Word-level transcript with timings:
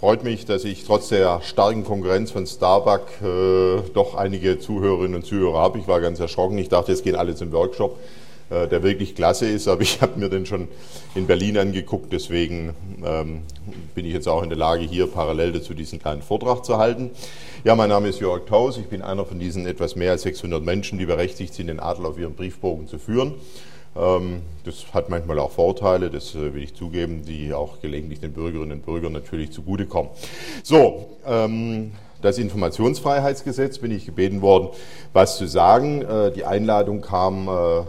Freut 0.00 0.24
mich, 0.24 0.46
dass 0.46 0.64
ich 0.64 0.84
trotz 0.84 1.10
der 1.10 1.42
starken 1.42 1.84
Konkurrenz 1.84 2.30
von 2.30 2.46
Starbucks 2.46 3.20
äh, 3.20 3.82
doch 3.92 4.14
einige 4.14 4.58
Zuhörerinnen 4.58 5.16
und 5.16 5.26
Zuhörer 5.26 5.58
habe. 5.58 5.78
Ich 5.78 5.88
war 5.88 6.00
ganz 6.00 6.18
erschrocken. 6.18 6.56
Ich 6.56 6.70
dachte, 6.70 6.90
es 6.90 7.02
gehen 7.02 7.16
alle 7.16 7.34
zum 7.34 7.52
Workshop, 7.52 7.98
äh, 8.48 8.66
der 8.66 8.82
wirklich 8.82 9.14
klasse 9.14 9.46
ist. 9.46 9.68
Aber 9.68 9.82
ich 9.82 10.00
habe 10.00 10.18
mir 10.18 10.30
den 10.30 10.46
schon 10.46 10.68
in 11.14 11.26
Berlin 11.26 11.58
angeguckt. 11.58 12.14
Deswegen 12.14 12.72
ähm, 13.04 13.42
bin 13.94 14.06
ich 14.06 14.14
jetzt 14.14 14.26
auch 14.26 14.42
in 14.42 14.48
der 14.48 14.56
Lage, 14.56 14.84
hier 14.84 15.06
parallel 15.06 15.52
dazu 15.52 15.74
diesen 15.74 15.98
kleinen 15.98 16.22
Vortrag 16.22 16.64
zu 16.64 16.78
halten. 16.78 17.10
Ja, 17.64 17.74
mein 17.74 17.90
Name 17.90 18.08
ist 18.08 18.20
Jörg 18.20 18.46
Taus. 18.46 18.78
Ich 18.78 18.86
bin 18.86 19.02
einer 19.02 19.26
von 19.26 19.38
diesen 19.38 19.66
etwas 19.66 19.96
mehr 19.96 20.12
als 20.12 20.22
600 20.22 20.64
Menschen, 20.64 20.98
die 20.98 21.04
berechtigt 21.04 21.52
sind, 21.52 21.66
den 21.66 21.78
Adel 21.78 22.06
auf 22.06 22.16
ihren 22.16 22.32
Briefbogen 22.32 22.88
zu 22.88 22.98
führen. 22.98 23.34
Ähm, 23.96 24.42
das 24.64 24.92
hat 24.94 25.08
manchmal 25.08 25.38
auch 25.38 25.50
Vorteile, 25.50 26.10
das 26.10 26.34
äh, 26.34 26.54
will 26.54 26.62
ich 26.62 26.74
zugeben, 26.74 27.24
die 27.24 27.52
auch 27.52 27.80
gelegentlich 27.80 28.20
den 28.20 28.32
Bürgerinnen 28.32 28.72
und 28.72 28.86
Bürgern 28.86 29.12
natürlich 29.12 29.50
zugutekommen. 29.52 30.10
So, 30.62 31.18
ähm, 31.26 31.92
das 32.22 32.38
Informationsfreiheitsgesetz 32.38 33.78
bin 33.78 33.90
ich 33.90 34.04
gebeten 34.06 34.42
worden, 34.42 34.68
was 35.12 35.38
zu 35.38 35.46
sagen. 35.46 36.02
Äh, 36.02 36.30
die 36.32 36.44
Einladung 36.44 37.00
kam 37.00 37.48
äh, 37.48 37.82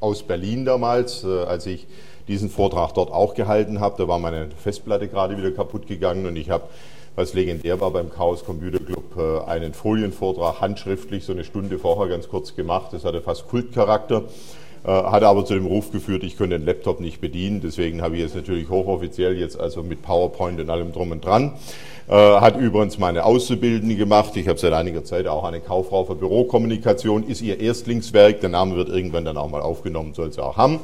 aus 0.00 0.22
Berlin 0.22 0.66
damals, 0.66 1.24
als 1.24 1.64
ich 1.64 1.86
diesen 2.28 2.50
Vortrag 2.50 2.92
dort 2.92 3.10
auch 3.10 3.32
gehalten 3.32 3.80
habe. 3.80 3.94
Da 3.96 4.06
war 4.06 4.18
meine 4.18 4.50
Festplatte 4.50 5.08
gerade 5.08 5.38
wieder 5.38 5.50
kaputt 5.50 5.86
gegangen 5.86 6.26
und 6.26 6.36
ich 6.36 6.50
habe, 6.50 6.64
was 7.14 7.32
legendär 7.32 7.80
war 7.80 7.90
beim 7.90 8.10
Chaos 8.10 8.44
Computer 8.44 8.80
Club, 8.80 9.46
einen 9.48 9.72
Folienvortrag 9.72 10.60
handschriftlich 10.60 11.24
so 11.24 11.32
eine 11.32 11.44
Stunde 11.44 11.78
vorher 11.78 12.08
ganz 12.08 12.28
kurz 12.28 12.54
gemacht. 12.54 12.92
Das 12.92 13.06
hatte 13.06 13.22
fast 13.22 13.48
Kultcharakter. 13.48 14.24
Äh, 14.86 14.90
hat 14.90 15.22
aber 15.22 15.46
zu 15.46 15.54
dem 15.54 15.64
Ruf 15.64 15.92
geführt, 15.92 16.24
ich 16.24 16.36
könnte 16.36 16.58
den 16.58 16.66
Laptop 16.66 17.00
nicht 17.00 17.20
bedienen. 17.20 17.62
Deswegen 17.62 18.02
habe 18.02 18.16
ich 18.16 18.20
jetzt 18.20 18.34
natürlich 18.34 18.68
hochoffiziell 18.68 19.38
jetzt 19.38 19.58
also 19.58 19.82
mit 19.82 20.02
PowerPoint 20.02 20.60
und 20.60 20.68
allem 20.68 20.92
drum 20.92 21.10
und 21.10 21.24
dran. 21.24 21.52
Äh, 22.06 22.12
hat 22.12 22.58
übrigens 22.58 22.98
meine 22.98 23.24
Auszubildende 23.24 23.96
gemacht. 23.96 24.36
Ich 24.36 24.46
habe 24.46 24.58
seit 24.58 24.74
einiger 24.74 25.02
Zeit 25.02 25.26
auch 25.26 25.44
eine 25.44 25.60
Kauffrau 25.60 26.04
für 26.04 26.14
Bürokommunikation. 26.14 27.26
Ist 27.26 27.40
ihr 27.40 27.60
Erstlingswerk. 27.60 28.42
Der 28.42 28.50
Name 28.50 28.76
wird 28.76 28.90
irgendwann 28.90 29.24
dann 29.24 29.38
auch 29.38 29.48
mal 29.48 29.62
aufgenommen, 29.62 30.12
soll 30.12 30.30
sie 30.30 30.44
auch 30.44 30.58
haben. 30.58 30.80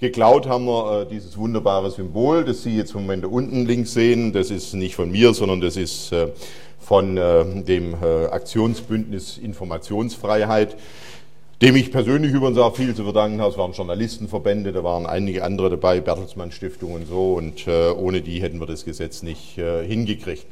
Geklaut 0.00 0.48
haben 0.48 0.64
wir 0.64 1.02
äh, 1.02 1.06
dieses 1.06 1.38
wunderbare 1.38 1.92
Symbol, 1.92 2.44
das 2.44 2.64
Sie 2.64 2.76
jetzt 2.76 2.92
im 2.96 3.02
Moment 3.02 3.24
unten 3.24 3.66
links 3.66 3.94
sehen. 3.94 4.32
Das 4.32 4.50
ist 4.50 4.74
nicht 4.74 4.96
von 4.96 5.12
mir, 5.12 5.32
sondern 5.32 5.60
das 5.60 5.76
ist 5.76 6.12
von 6.80 7.16
dem 7.16 7.94
Aktionsbündnis 8.30 9.38
Informationsfreiheit 9.38 10.76
dem 11.64 11.76
ich 11.76 11.90
persönlich 11.90 12.30
übrigens 12.30 12.58
auch 12.58 12.76
viel 12.76 12.94
zu 12.94 13.04
verdanken 13.04 13.40
habe. 13.40 13.50
Es 13.50 13.56
waren 13.56 13.72
Journalistenverbände, 13.72 14.70
da 14.70 14.84
waren 14.84 15.06
einige 15.06 15.44
andere 15.44 15.70
dabei, 15.70 15.98
Bertelsmann 15.98 16.52
Stiftung 16.52 16.92
und 16.92 17.08
so, 17.08 17.32
und 17.32 17.66
äh, 17.66 17.88
ohne 17.88 18.20
die 18.20 18.42
hätten 18.42 18.60
wir 18.60 18.66
das 18.66 18.84
Gesetz 18.84 19.22
nicht 19.22 19.56
äh, 19.56 19.82
hingekriegt. 19.82 20.44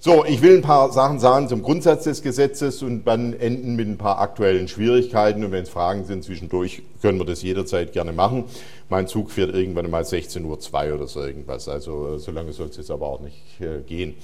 So, 0.00 0.24
ich 0.24 0.42
will 0.42 0.56
ein 0.56 0.62
paar 0.62 0.90
Sachen 0.90 1.20
sagen 1.20 1.46
zum 1.46 1.62
Grundsatz 1.62 2.02
des 2.02 2.20
Gesetzes 2.20 2.82
und 2.82 3.04
dann 3.04 3.32
enden 3.32 3.76
mit 3.76 3.86
ein 3.86 3.96
paar 3.96 4.18
aktuellen 4.18 4.66
Schwierigkeiten. 4.66 5.44
Und 5.44 5.52
wenn 5.52 5.62
es 5.62 5.68
Fragen 5.68 6.04
sind 6.04 6.24
zwischendurch, 6.24 6.82
können 7.00 7.18
wir 7.18 7.26
das 7.26 7.42
jederzeit 7.42 7.92
gerne 7.92 8.12
machen. 8.12 8.42
Mein 8.88 9.06
Zug 9.06 9.30
fährt 9.30 9.54
irgendwann 9.54 9.88
mal 9.88 10.02
16.02 10.02 10.88
Uhr 10.88 10.94
oder 10.96 11.06
so 11.06 11.22
irgendwas, 11.22 11.68
also 11.68 12.16
äh, 12.16 12.18
so 12.18 12.32
lange 12.32 12.52
soll 12.52 12.70
es 12.70 12.76
jetzt 12.76 12.90
aber 12.90 13.06
auch 13.06 13.20
nicht 13.20 13.60
äh, 13.60 13.82
gehen. 13.86 14.14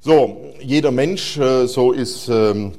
So, 0.00 0.52
jeder 0.60 0.92
Mensch, 0.92 1.36
äh, 1.36 1.66
so 1.66 1.90
ist... 1.90 2.28
Ähm, 2.28 2.74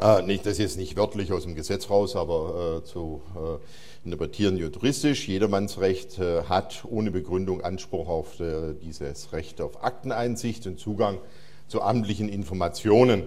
äh, 0.00 0.22
nicht, 0.22 0.46
das 0.46 0.54
ist 0.54 0.58
jetzt 0.58 0.76
nicht 0.76 0.96
wörtlich 0.96 1.32
aus 1.32 1.44
dem 1.44 1.54
Gesetz 1.54 1.90
raus, 1.90 2.16
aber 2.16 2.80
äh, 2.82 2.84
zu 2.84 3.22
äh, 3.34 3.58
interpretieren 4.04 4.56
juristisch. 4.56 5.26
Jedermanns 5.28 5.80
Recht 5.80 6.18
äh, 6.18 6.44
hat 6.44 6.84
ohne 6.88 7.10
Begründung 7.10 7.62
Anspruch 7.62 8.08
auf 8.08 8.40
äh, 8.40 8.74
dieses 8.74 9.32
Recht 9.32 9.60
auf 9.60 9.82
Akteneinsicht 9.82 10.66
und 10.66 10.78
Zugang 10.78 11.18
zu 11.68 11.82
amtlichen 11.82 12.28
Informationen. 12.28 13.22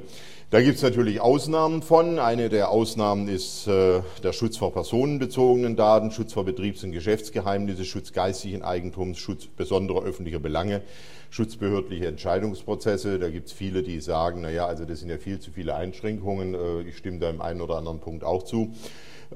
Da 0.52 0.62
gibt 0.62 0.78
es 0.78 0.82
natürlich 0.82 1.22
Ausnahmen 1.22 1.84
von. 1.84 2.18
Eine 2.18 2.50
der 2.50 2.72
Ausnahmen 2.72 3.28
ist 3.28 3.68
äh, 3.68 4.02
der 4.24 4.34
Schutz 4.34 4.58
vor 4.58 4.74
personenbezogenen 4.74 5.76
Daten, 5.76 6.10
Schutz 6.10 6.34
vor 6.34 6.44
Betriebs- 6.44 6.84
und 6.84 6.92
Geschäftsgeheimnisse, 6.92 7.86
Schutz 7.86 8.14
geistigen 8.14 8.64
Eigentums, 8.64 9.20
Schutz 9.20 9.46
besonderer 9.46 10.04
öffentlicher 10.04 10.40
Belange 10.40 10.82
schutzbehördliche 11.30 12.08
Entscheidungsprozesse. 12.08 13.20
Da 13.20 13.30
gibt 13.30 13.48
es 13.48 13.54
viele, 13.54 13.84
die 13.84 14.02
sagen, 14.02 14.42
naja, 14.42 14.66
also 14.66 14.86
das 14.86 15.00
sind 15.00 15.10
ja 15.10 15.18
viel 15.18 15.40
zu 15.40 15.52
viele 15.52 15.76
Einschränkungen. 15.76 16.56
Äh, 16.56 16.90
ich 16.90 16.98
stimme 16.98 17.20
da 17.20 17.30
im 17.30 17.42
einen 17.42 17.62
oder 17.62 17.78
anderen 17.78 18.00
Punkt 18.00 18.24
auch 18.24 18.44
zu. 18.44 18.74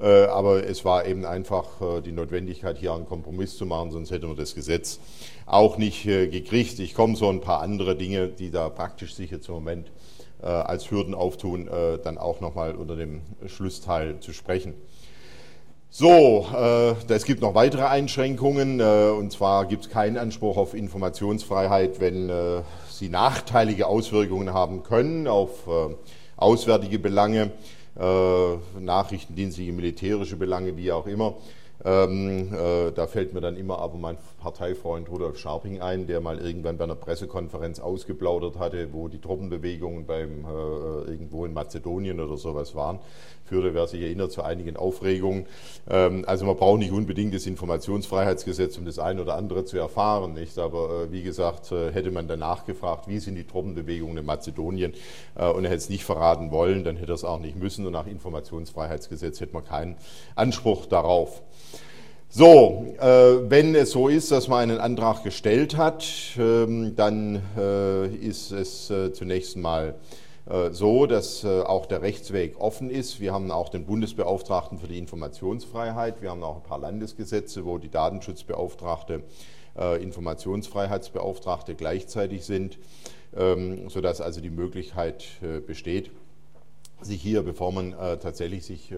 Äh, 0.00 0.24
aber 0.24 0.66
es 0.66 0.84
war 0.84 1.06
eben 1.06 1.24
einfach 1.24 1.80
äh, 1.80 2.00
die 2.00 2.10
Notwendigkeit, 2.10 2.78
hier 2.78 2.92
einen 2.92 3.06
Kompromiss 3.06 3.56
zu 3.56 3.64
machen, 3.64 3.92
sonst 3.92 4.10
hätten 4.10 4.26
wir 4.26 4.34
das 4.34 4.56
Gesetz 4.56 4.98
auch 5.46 5.78
nicht 5.78 6.04
gekriegt. 6.04 6.78
Ich 6.78 6.94
komme 6.94 7.16
so 7.16 7.28
ein 7.28 7.40
paar 7.40 7.60
andere 7.60 7.96
Dinge, 7.96 8.28
die 8.28 8.50
da 8.50 8.68
praktisch 8.68 9.14
sicher 9.14 9.40
zum 9.40 9.56
Moment 9.56 9.90
als 10.40 10.90
Hürden 10.90 11.14
auftun, 11.14 11.70
dann 12.02 12.18
auch 12.18 12.40
nochmal 12.40 12.74
unter 12.74 12.96
dem 12.96 13.22
Schlussteil 13.46 14.20
zu 14.20 14.32
sprechen. 14.32 14.74
So, 15.96 16.44
äh, 16.52 16.94
es 17.12 17.24
gibt 17.24 17.40
noch 17.40 17.54
weitere 17.54 17.84
Einschränkungen, 17.84 18.80
äh, 18.80 19.10
und 19.16 19.30
zwar 19.30 19.64
gibt 19.66 19.84
es 19.84 19.90
keinen 19.90 20.16
Anspruch 20.16 20.56
auf 20.56 20.74
Informationsfreiheit, 20.74 22.00
wenn 22.00 22.28
äh, 22.28 22.62
sie 22.90 23.08
nachteilige 23.08 23.86
Auswirkungen 23.86 24.52
haben 24.52 24.82
können 24.82 25.28
auf 25.28 25.68
äh, 25.68 25.94
auswärtige 26.36 26.98
Belange, 26.98 27.52
äh, 27.96 28.80
nachrichtendienstliche, 28.80 29.72
militärische 29.72 30.34
Belange, 30.34 30.76
wie 30.76 30.90
auch 30.90 31.06
immer. 31.06 31.34
Ähm, 31.84 32.52
äh, 32.52 32.90
da 32.90 33.06
fällt 33.06 33.32
mir 33.32 33.40
dann 33.40 33.56
immer 33.56 33.78
aber 33.78 33.96
mein 33.96 34.18
Parteifreund 34.44 35.08
Rudolf 35.08 35.38
Scharping 35.38 35.80
ein, 35.80 36.06
der 36.06 36.20
mal 36.20 36.38
irgendwann 36.38 36.76
bei 36.76 36.84
einer 36.84 36.94
Pressekonferenz 36.94 37.80
ausgeplaudert 37.80 38.58
hatte, 38.58 38.92
wo 38.92 39.08
die 39.08 39.18
Truppenbewegungen 39.18 40.04
beim 40.04 40.44
äh, 40.44 41.10
irgendwo 41.10 41.46
in 41.46 41.54
Mazedonien 41.54 42.20
oder 42.20 42.36
sowas 42.36 42.74
waren. 42.74 42.98
Führte, 43.46 43.72
wer 43.72 43.86
sich 43.86 44.02
erinnert, 44.02 44.32
zu 44.32 44.42
einigen 44.42 44.76
Aufregungen. 44.76 45.46
Ähm, 45.88 46.24
also 46.26 46.44
man 46.44 46.56
braucht 46.56 46.78
nicht 46.78 46.92
unbedingt 46.92 47.34
das 47.34 47.46
Informationsfreiheitsgesetz, 47.46 48.76
um 48.76 48.84
das 48.84 48.98
eine 48.98 49.22
oder 49.22 49.34
andere 49.34 49.64
zu 49.64 49.78
erfahren, 49.78 50.34
nicht? 50.34 50.58
Aber 50.58 51.04
äh, 51.04 51.12
wie 51.12 51.22
gesagt, 51.22 51.72
äh, 51.72 51.90
hätte 51.92 52.10
man 52.10 52.28
danach 52.28 52.66
gefragt, 52.66 53.08
wie 53.08 53.20
sind 53.20 53.36
die 53.36 53.44
Truppenbewegungen 53.44 54.18
in 54.18 54.26
Mazedonien, 54.26 54.92
äh, 55.36 55.48
und 55.48 55.64
er 55.64 55.70
hätte 55.70 55.78
es 55.78 55.88
nicht 55.88 56.04
verraten 56.04 56.50
wollen, 56.50 56.84
dann 56.84 56.96
hätte 56.96 57.12
er 57.12 57.16
es 57.16 57.24
auch 57.24 57.40
nicht 57.40 57.56
müssen. 57.56 57.86
Und 57.86 57.92
nach 57.92 58.06
Informationsfreiheitsgesetz 58.06 59.40
hätte 59.40 59.54
man 59.54 59.64
keinen 59.64 59.96
Anspruch 60.34 60.84
darauf. 60.84 61.42
So, 62.28 62.94
äh, 62.98 63.48
wenn 63.48 63.74
es 63.74 63.92
so 63.92 64.08
ist, 64.08 64.32
dass 64.32 64.48
man 64.48 64.70
einen 64.70 64.78
Antrag 64.78 65.22
gestellt 65.22 65.76
hat, 65.76 66.04
ähm, 66.36 66.96
dann 66.96 67.40
äh, 67.56 68.08
ist 68.08 68.50
es 68.50 68.90
äh, 68.90 69.12
zunächst 69.12 69.56
mal 69.56 69.94
äh, 70.46 70.72
so, 70.72 71.06
dass 71.06 71.42
äh, 71.44 71.62
auch 71.62 71.86
der 71.86 72.02
Rechtsweg 72.02 72.60
offen 72.60 72.90
ist. 72.90 73.18
Wir 73.20 73.32
haben 73.32 73.50
auch 73.50 73.70
den 73.70 73.86
Bundesbeauftragten 73.86 74.78
für 74.78 74.88
die 74.88 74.98
Informationsfreiheit. 74.98 76.20
Wir 76.20 76.30
haben 76.30 76.42
auch 76.42 76.56
ein 76.56 76.62
paar 76.62 76.78
Landesgesetze, 76.78 77.64
wo 77.64 77.78
die 77.78 77.88
Datenschutzbeauftragte, 77.88 79.22
äh, 79.78 80.02
Informationsfreiheitsbeauftragte 80.02 81.74
gleichzeitig 81.74 82.44
sind, 82.44 82.78
ähm, 83.34 83.88
sodass 83.88 84.20
also 84.20 84.40
die 84.40 84.50
Möglichkeit 84.50 85.24
besteht, 85.66 86.10
sich 87.00 87.20
hier, 87.22 87.42
bevor 87.42 87.72
man 87.72 87.92
tatsächlich 88.20 88.64
sich 88.64 88.92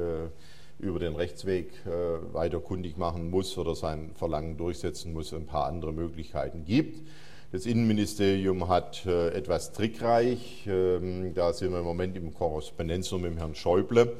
über 0.78 0.98
den 0.98 1.14
Rechtsweg 1.14 1.70
äh, 1.86 2.34
weiter 2.34 2.60
kundig 2.60 2.98
machen 2.98 3.30
muss 3.30 3.56
oder 3.56 3.74
sein 3.74 4.10
Verlangen 4.14 4.56
durchsetzen 4.56 5.12
muss, 5.12 5.32
ein 5.32 5.46
paar 5.46 5.66
andere 5.66 5.92
Möglichkeiten 5.92 6.64
gibt. 6.64 7.06
Das 7.52 7.64
Innenministerium 7.64 8.68
hat 8.68 9.06
äh, 9.06 9.28
etwas 9.28 9.72
trickreich, 9.72 10.66
ähm, 10.66 11.32
da 11.34 11.52
sind 11.52 11.72
wir 11.72 11.78
im 11.78 11.84
Moment 11.84 12.16
im 12.16 12.34
Korrespondenz 12.34 13.12
mit 13.12 13.38
Herrn 13.38 13.54
Schäuble. 13.54 14.16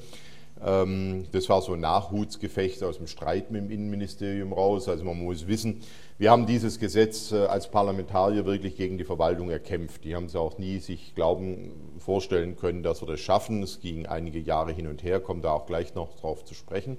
Ähm, 0.65 1.27
das 1.33 1.49
war 1.49 1.61
so 1.61 1.75
ein 1.75 1.81
Nachhutsgefecht 1.81 2.83
aus 2.83 2.99
dem 2.99 3.06
Streit 3.06 3.50
mit 3.50 3.62
dem 3.62 3.71
Innenministerium 3.71 4.53
raus. 4.53 4.88
Also 4.88 5.05
man 5.05 5.19
muss 5.23 5.47
wissen, 5.47 5.83
wir 6.19 6.31
haben 6.31 6.47
dieses 6.47 6.78
Gesetz 6.78 7.32
äh, 7.32 7.44
als 7.44 7.71
Parlamentarier 7.71 8.47
wirklich 8.47 8.77
gegen 8.77 8.97
die 8.97 9.04
Verwaltung 9.04 9.50
erkämpft. 9.50 10.04
Die 10.04 10.15
haben 10.15 10.27
es 10.27 10.37
auch 10.37 10.58
nie 10.58 10.79
sich 10.79 11.14
glauben, 11.14 11.73
vorstellen 11.99 12.56
können, 12.56 12.82
dass 12.82 13.02
wir 13.02 13.06
das 13.06 13.20
schaffen. 13.20 13.62
Es 13.62 13.81
ging 13.81 14.06
einige 14.06 14.38
Jahre 14.38 14.73
hin 14.73 14.87
und 14.87 15.02
her, 15.02 15.20
kommt 15.20 15.44
da 15.44 15.52
auch 15.52 15.67
gleich 15.67 15.94
noch 15.94 16.14
drauf 16.14 16.44
zu 16.44 16.55
sprechen. 16.55 16.96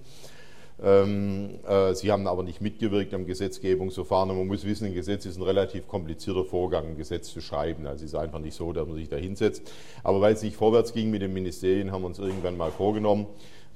Ähm, 0.79 1.59
äh, 1.67 1.95
sie 1.95 2.11
haben 2.11 2.27
aber 2.27 2.43
nicht 2.43 2.61
mitgewirkt 2.61 3.13
am 3.15 3.25
Gesetzgebungsverfahren. 3.25 4.29
Und 4.29 4.37
man 4.37 4.47
muss 4.47 4.65
wissen, 4.65 4.85
ein 4.85 4.93
Gesetz 4.93 5.25
ist 5.25 5.37
ein 5.37 5.43
relativ 5.43 5.87
komplizierter 5.87 6.45
Vorgang, 6.45 6.89
ein 6.89 6.97
Gesetz 6.97 7.31
zu 7.31 7.41
schreiben. 7.41 7.87
Also 7.87 8.05
es 8.05 8.11
ist 8.11 8.19
einfach 8.19 8.39
nicht 8.39 8.55
so, 8.55 8.71
dass 8.71 8.87
man 8.87 8.97
sich 8.97 9.09
da 9.09 9.15
hinsetzt. 9.15 9.63
Aber 10.03 10.21
weil 10.21 10.33
es 10.33 10.43
nicht 10.43 10.55
vorwärts 10.55 10.93
ging 10.93 11.09
mit 11.09 11.23
den 11.23 11.33
Ministerien, 11.33 11.91
haben 11.91 12.03
wir 12.03 12.07
uns 12.07 12.19
irgendwann 12.19 12.57
mal 12.57 12.69
vorgenommen, 12.69 13.25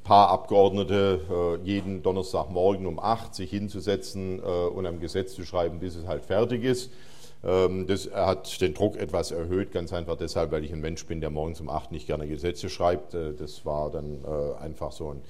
paar 0.04 0.30
Abgeordnete 0.30 1.22
äh, 1.30 1.66
jeden 1.66 2.02
Donnerstagmorgen 2.04 2.86
um 2.86 3.00
acht 3.00 3.36
sich 3.36 3.50
hinzusetzen 3.50 4.40
äh, 4.40 4.42
und 4.42 4.86
am 4.86 5.00
Gesetz 5.00 5.34
zu 5.34 5.44
schreiben, 5.44 5.80
bis 5.80 5.96
es 5.96 6.08
halt 6.08 6.26
fertig 6.26 6.64
ist. 6.64 6.92
Ähm, 7.44 7.88
das 7.88 8.12
hat 8.12 8.62
den 8.62 8.74
Druck 8.74 8.98
etwas 8.98 9.32
erhöht, 9.32 9.72
ganz 9.72 9.94
einfach 9.94 10.16
deshalb, 10.16 10.52
weil 10.52 10.64
ich 10.64 10.72
ein 10.74 10.82
Mensch 10.82 11.06
bin, 11.06 11.22
der 11.22 11.30
morgens 11.30 11.60
um 11.60 11.70
acht 11.70 11.92
nicht 11.92 12.08
gerne 12.08 12.28
Gesetze 12.28 12.70
schreibt. 12.70 13.14
Äh, 13.14 13.34
das 13.34 13.66
war 13.66 13.90
dann 13.92 14.24
äh, 14.24 14.64
einfach 14.64 14.92
so 14.92 15.10
ein 15.10 15.22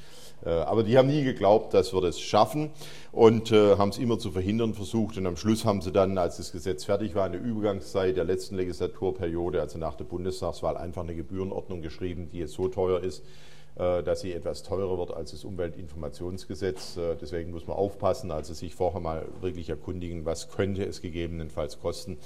äh, 0.44 0.50
aber 0.50 0.82
die 0.82 0.98
haben 0.98 1.08
nie 1.08 1.24
geglaubt, 1.24 1.72
dass 1.76 1.94
wir 1.94 2.02
das 2.02 2.20
schaffen 2.20 2.72
und 3.12 3.52
haben 3.52 3.90
es 3.90 4.00
immer 4.00 4.18
zu 4.18 4.32
verhindern 4.32 4.74
versucht. 4.74 5.16
Und 5.18 5.28
am 5.28 5.38
Schluss 5.38 5.66
haben 5.66 5.82
sie 5.82 5.92
dann, 5.92 6.18
als 6.18 6.38
das 6.38 6.52
Gesetz 6.52 6.84
fertig 6.84 7.14
war, 7.14 7.28
in 7.28 7.34
der 7.34 7.42
Übergangszeit 7.44 8.18
der 8.18 8.24
letzten 8.24 8.56
Legislaturperiode, 8.56 9.62
also 9.62 9.78
nach 9.78 9.94
der 9.94 10.06
Bundestagswahl, 10.06 10.78
einfach 10.78 11.04
eine 11.04 11.14
Gebührenordnung 11.14 11.84
geschrieben, 11.84 12.30
die 12.32 12.40
jetzt 12.40 12.54
so 12.54 12.70
teuer 12.70 13.02
ist, 13.02 13.20
äh, 13.20 13.51
dass 13.76 14.22
sie 14.22 14.34
etwas 14.34 14.64
teurer 14.64 14.98
wird 14.98 15.14
als 15.14 15.32
das 15.32 15.44
Umweltinformationsgesetz. 15.44 16.98
Äh, 16.98 17.16
deswegen 17.20 17.52
muss 17.52 17.68
man 17.68 17.78
aufpassen, 17.78 18.32
also 18.32 18.54
sich 18.54 18.76
vorher 18.76 19.02
mal 19.02 19.26
wirklich 19.40 19.70
erkundigen, 19.70 20.26
was 20.26 20.50
könnte 20.50 20.84
es 20.84 21.02
gegebenenfalls 21.02 21.80
kosten, 21.80 22.18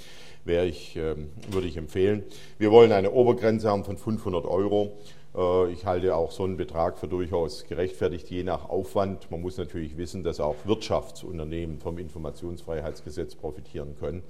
ich, 0.44 0.96
ähm, 0.96 1.30
würde 1.50 1.66
ich 1.66 1.76
empfehlen. 1.76 2.24
Wir 2.58 2.70
wollen 2.70 2.92
eine 2.92 3.10
Obergrenze 3.10 3.68
haben 3.68 3.84
von 3.84 3.96
500 3.96 4.44
Euro. 4.46 4.96
Äh, 5.36 5.72
ich 5.72 5.84
halte 5.86 6.16
auch 6.16 6.30
so 6.30 6.44
einen 6.44 6.56
Betrag 6.56 6.98
für 6.98 7.08
durchaus 7.08 7.64
gerechtfertigt, 7.66 8.28
je 8.30 8.42
nach 8.42 8.68
Aufwand. 8.68 9.30
Man 9.30 9.40
muss 9.40 9.56
natürlich 9.56 9.96
wissen, 9.96 10.24
dass 10.24 10.40
auch 10.40 10.56
Wirtschaftsunternehmen 10.64 11.78
vom 11.78 11.98
Informationsfreiheitsgesetz 11.98 13.34
profitieren 13.34 13.96
können. 13.98 14.22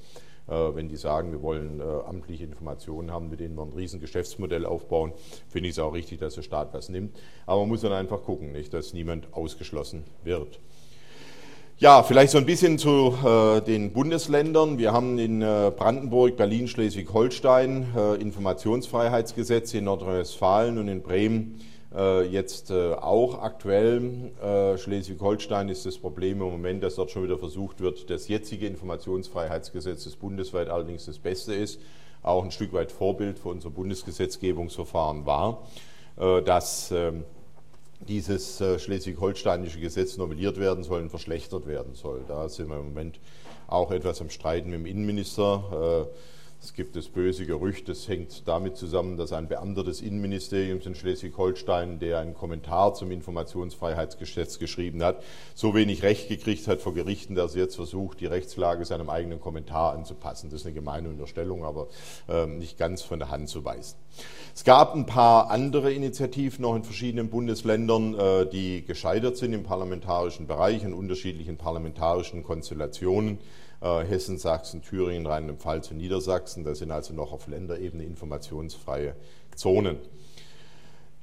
Äh, 0.48 0.74
wenn 0.74 0.88
die 0.88 0.96
sagen, 0.96 1.32
wir 1.32 1.42
wollen 1.42 1.80
äh, 1.80 1.82
amtliche 1.82 2.44
Informationen 2.44 3.10
haben, 3.10 3.28
mit 3.28 3.40
denen 3.40 3.56
wir 3.56 3.62
ein 3.62 3.72
riesen 3.72 4.00
Geschäftsmodell 4.00 4.64
aufbauen, 4.64 5.12
finde 5.48 5.68
ich 5.68 5.74
es 5.74 5.78
auch 5.78 5.92
richtig, 5.92 6.20
dass 6.20 6.34
der 6.34 6.42
Staat 6.42 6.72
was 6.72 6.88
nimmt. 6.88 7.16
Aber 7.46 7.60
man 7.60 7.68
muss 7.68 7.80
dann 7.80 7.92
einfach 7.92 8.22
gucken, 8.22 8.52
nicht, 8.52 8.72
dass 8.72 8.92
niemand 8.92 9.32
ausgeschlossen 9.32 10.04
wird. 10.22 10.60
Ja, 11.78 12.02
vielleicht 12.02 12.30
so 12.30 12.38
ein 12.38 12.46
bisschen 12.46 12.78
zu 12.78 13.14
äh, 13.22 13.60
den 13.60 13.92
Bundesländern. 13.92 14.78
Wir 14.78 14.94
haben 14.94 15.18
in 15.18 15.42
äh, 15.42 15.70
Brandenburg, 15.76 16.36
Berlin, 16.36 16.68
Schleswig-Holstein 16.68 17.88
äh, 17.94 18.14
Informationsfreiheitsgesetze 18.14 19.76
in 19.76 19.84
Nordrhein-Westfalen 19.84 20.78
und 20.78 20.88
in 20.88 21.02
Bremen 21.02 21.60
jetzt 22.24 22.70
äh, 22.70 22.92
auch 22.92 23.40
aktuell. 23.40 24.32
Äh, 24.42 24.76
Schleswig-Holstein 24.76 25.70
ist 25.70 25.86
das 25.86 25.96
Problem 25.96 26.42
im 26.42 26.50
Moment, 26.50 26.82
dass 26.82 26.96
dort 26.96 27.10
schon 27.10 27.22
wieder 27.24 27.38
versucht 27.38 27.80
wird, 27.80 28.10
das 28.10 28.28
jetzige 28.28 28.66
Informationsfreiheitsgesetz, 28.66 30.04
das 30.04 30.16
bundesweit 30.16 30.68
allerdings 30.68 31.06
das 31.06 31.18
Beste 31.18 31.54
ist, 31.54 31.80
auch 32.22 32.44
ein 32.44 32.50
Stück 32.50 32.72
weit 32.72 32.92
Vorbild 32.92 33.38
für 33.38 33.48
unser 33.48 33.70
Bundesgesetzgebungsverfahren 33.70 35.26
war, 35.26 35.66
dass 36.16 36.90
ähm, 36.90 37.24
dieses 38.00 38.62
schleswig-holsteinische 38.78 39.78
Gesetz 39.78 40.16
novelliert 40.16 40.58
werden 40.58 40.82
soll 40.82 41.02
und 41.02 41.10
verschlechtert 41.10 41.66
werden 41.66 41.94
soll. 41.94 42.24
Da 42.26 42.48
sind 42.48 42.68
wir 42.68 42.78
im 42.78 42.86
Moment 42.86 43.20
auch 43.68 43.92
etwas 43.92 44.20
am 44.20 44.30
Streiten 44.30 44.70
mit 44.70 44.80
dem 44.80 44.86
Innenminister. 44.86 46.08
Es 46.62 46.72
gibt 46.72 46.96
das 46.96 47.08
böse 47.08 47.46
Gerücht, 47.46 47.88
das 47.88 48.08
hängt 48.08 48.48
damit 48.48 48.76
zusammen, 48.76 49.16
dass 49.16 49.32
ein 49.32 49.46
Beamter 49.46 49.84
des 49.84 50.00
Innenministeriums 50.00 50.86
in 50.86 50.94
Schleswig-Holstein, 50.94 51.98
der 51.98 52.18
einen 52.18 52.34
Kommentar 52.34 52.94
zum 52.94 53.10
Informationsfreiheitsgesetz 53.10 54.58
geschrieben 54.58 55.02
hat, 55.02 55.22
so 55.54 55.74
wenig 55.74 56.02
Recht 56.02 56.28
gekriegt 56.28 56.66
hat 56.66 56.80
vor 56.80 56.94
Gerichten, 56.94 57.34
dass 57.34 57.54
er 57.54 57.62
jetzt 57.62 57.76
versucht, 57.76 58.20
die 58.20 58.26
Rechtslage 58.26 58.84
seinem 58.84 59.10
eigenen 59.10 59.40
Kommentar 59.40 59.92
anzupassen. 59.92 60.50
Das 60.50 60.60
ist 60.60 60.66
eine 60.66 60.74
gemeine 60.74 61.08
Unterstellung, 61.08 61.64
aber 61.64 61.88
äh, 62.28 62.46
nicht 62.46 62.78
ganz 62.78 63.02
von 63.02 63.18
der 63.18 63.30
Hand 63.30 63.48
zu 63.48 63.64
weisen. 63.64 63.96
Es 64.54 64.64
gab 64.64 64.94
ein 64.94 65.06
paar 65.06 65.50
andere 65.50 65.92
Initiativen 65.92 66.62
noch 66.62 66.74
in 66.74 66.84
verschiedenen 66.84 67.28
Bundesländern, 67.28 68.14
äh, 68.18 68.46
die 68.46 68.84
gescheitert 68.84 69.36
sind 69.36 69.52
im 69.52 69.62
parlamentarischen 69.62 70.46
Bereich 70.46 70.82
in 70.82 70.94
unterschiedlichen 70.94 71.58
parlamentarischen 71.58 72.42
Konstellationen. 72.42 73.38
Äh, 73.86 74.04
Hessen, 74.06 74.38
Sachsen, 74.38 74.82
Thüringen, 74.82 75.26
Rheinland-Pfalz 75.26 75.90
und 75.90 75.98
Niedersachsen. 75.98 76.64
Das 76.64 76.78
sind 76.78 76.90
also 76.90 77.14
noch 77.14 77.32
auf 77.32 77.46
Länderebene 77.46 78.04
informationsfreie 78.04 79.14
Zonen. 79.54 79.98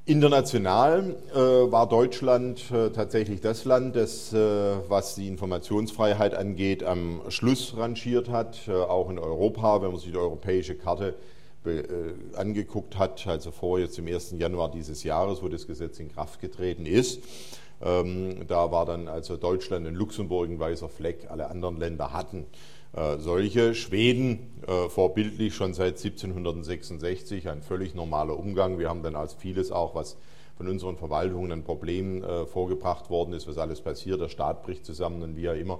International 0.05 1.15
äh, 1.33 1.37
war 1.37 1.87
Deutschland 1.87 2.69
äh, 2.71 2.89
tatsächlich 2.89 3.39
das 3.39 3.63
Land, 3.63 3.95
das, 3.95 4.33
äh, 4.33 4.37
was 4.89 5.15
die 5.15 5.27
Informationsfreiheit 5.29 6.33
angeht, 6.33 6.83
am 6.83 7.21
Schluss 7.29 7.77
rangiert 7.77 8.29
hat, 8.29 8.67
äh, 8.67 8.73
auch 8.73 9.09
in 9.09 9.17
Europa, 9.17 9.81
wenn 9.81 9.91
man 9.91 9.99
sich 9.99 10.11
die 10.11 10.17
europäische 10.17 10.75
Karte 10.75 11.15
äh, 11.65 11.83
angeguckt 12.35 12.97
hat, 12.97 13.25
also 13.27 13.51
vor 13.51 13.79
jetzt 13.79 13.97
im 13.97 14.07
1. 14.07 14.35
Januar 14.37 14.71
dieses 14.71 15.03
Jahres, 15.03 15.41
wo 15.41 15.47
das 15.47 15.67
Gesetz 15.67 15.99
in 15.99 16.11
Kraft 16.11 16.41
getreten 16.41 16.85
ist. 16.85 17.23
Ähm, 17.83 18.47
da 18.47 18.71
war 18.71 18.85
dann 18.85 19.07
also 19.07 19.37
Deutschland 19.37 19.85
und 19.87 19.95
Luxemburg 19.95 20.49
ein 20.49 20.59
weißer 20.59 20.89
Fleck, 20.89 21.27
alle 21.29 21.49
anderen 21.49 21.77
Länder 21.77 22.13
hatten 22.13 22.45
äh, 22.93 23.17
solche. 23.17 23.75
Schweden 23.75 24.61
äh, 24.67 24.89
vorbildlich 24.89 25.53
schon 25.53 25.73
seit 25.73 25.97
1766, 25.97 27.49
ein 27.49 27.61
völlig 27.61 27.95
normaler 27.95 28.37
Umgang. 28.37 28.79
Wir 28.79 28.89
haben 28.89 29.03
dann 29.03 29.15
als 29.15 29.33
vieles 29.33 29.71
auch, 29.71 29.95
was 29.95 30.17
von 30.55 30.67
unseren 30.67 30.97
Verwaltungen 30.97 31.51
ein 31.51 31.63
Problem 31.63 32.23
äh, 32.23 32.45
vorgebracht 32.45 33.09
worden 33.09 33.33
ist, 33.33 33.47
was 33.47 33.57
alles 33.57 33.81
passiert. 33.81 34.21
Der 34.21 34.29
Staat 34.29 34.63
bricht 34.63 34.85
zusammen 34.85 35.23
und 35.23 35.35
wie 35.35 35.41
ja 35.41 35.53
immer 35.53 35.79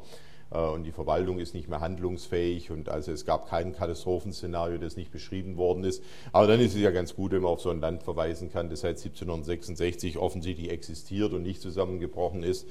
und 0.59 0.83
die 0.83 0.91
Verwaltung 0.91 1.39
ist 1.39 1.53
nicht 1.53 1.67
mehr 1.67 1.79
handlungsfähig 1.79 2.71
und 2.71 2.89
also 2.89 3.11
es 3.11 3.25
gab 3.25 3.49
kein 3.49 3.73
Katastrophenszenario, 3.73 4.77
das 4.77 4.95
nicht 4.95 5.11
beschrieben 5.11 5.57
worden 5.57 5.83
ist. 5.83 6.03
Aber 6.31 6.47
dann 6.47 6.59
ist 6.59 6.75
es 6.75 6.81
ja 6.81 6.91
ganz 6.91 7.15
gut, 7.15 7.31
wenn 7.31 7.41
man 7.41 7.51
auf 7.51 7.61
so 7.61 7.69
ein 7.69 7.79
Land 7.79 8.03
verweisen 8.03 8.51
kann, 8.51 8.69
das 8.69 8.81
seit 8.81 8.97
1766 8.97 10.17
offensichtlich 10.17 10.69
existiert 10.69 11.33
und 11.33 11.43
nicht 11.43 11.61
zusammengebrochen 11.61 12.43
ist. 12.43 12.67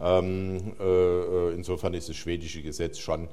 Ähm, 0.00 0.74
äh, 0.80 0.84
äh, 0.84 1.54
insofern 1.54 1.94
ist 1.94 2.08
das 2.08 2.16
schwedische 2.16 2.62
Gesetz 2.62 2.98
schon 2.98 3.28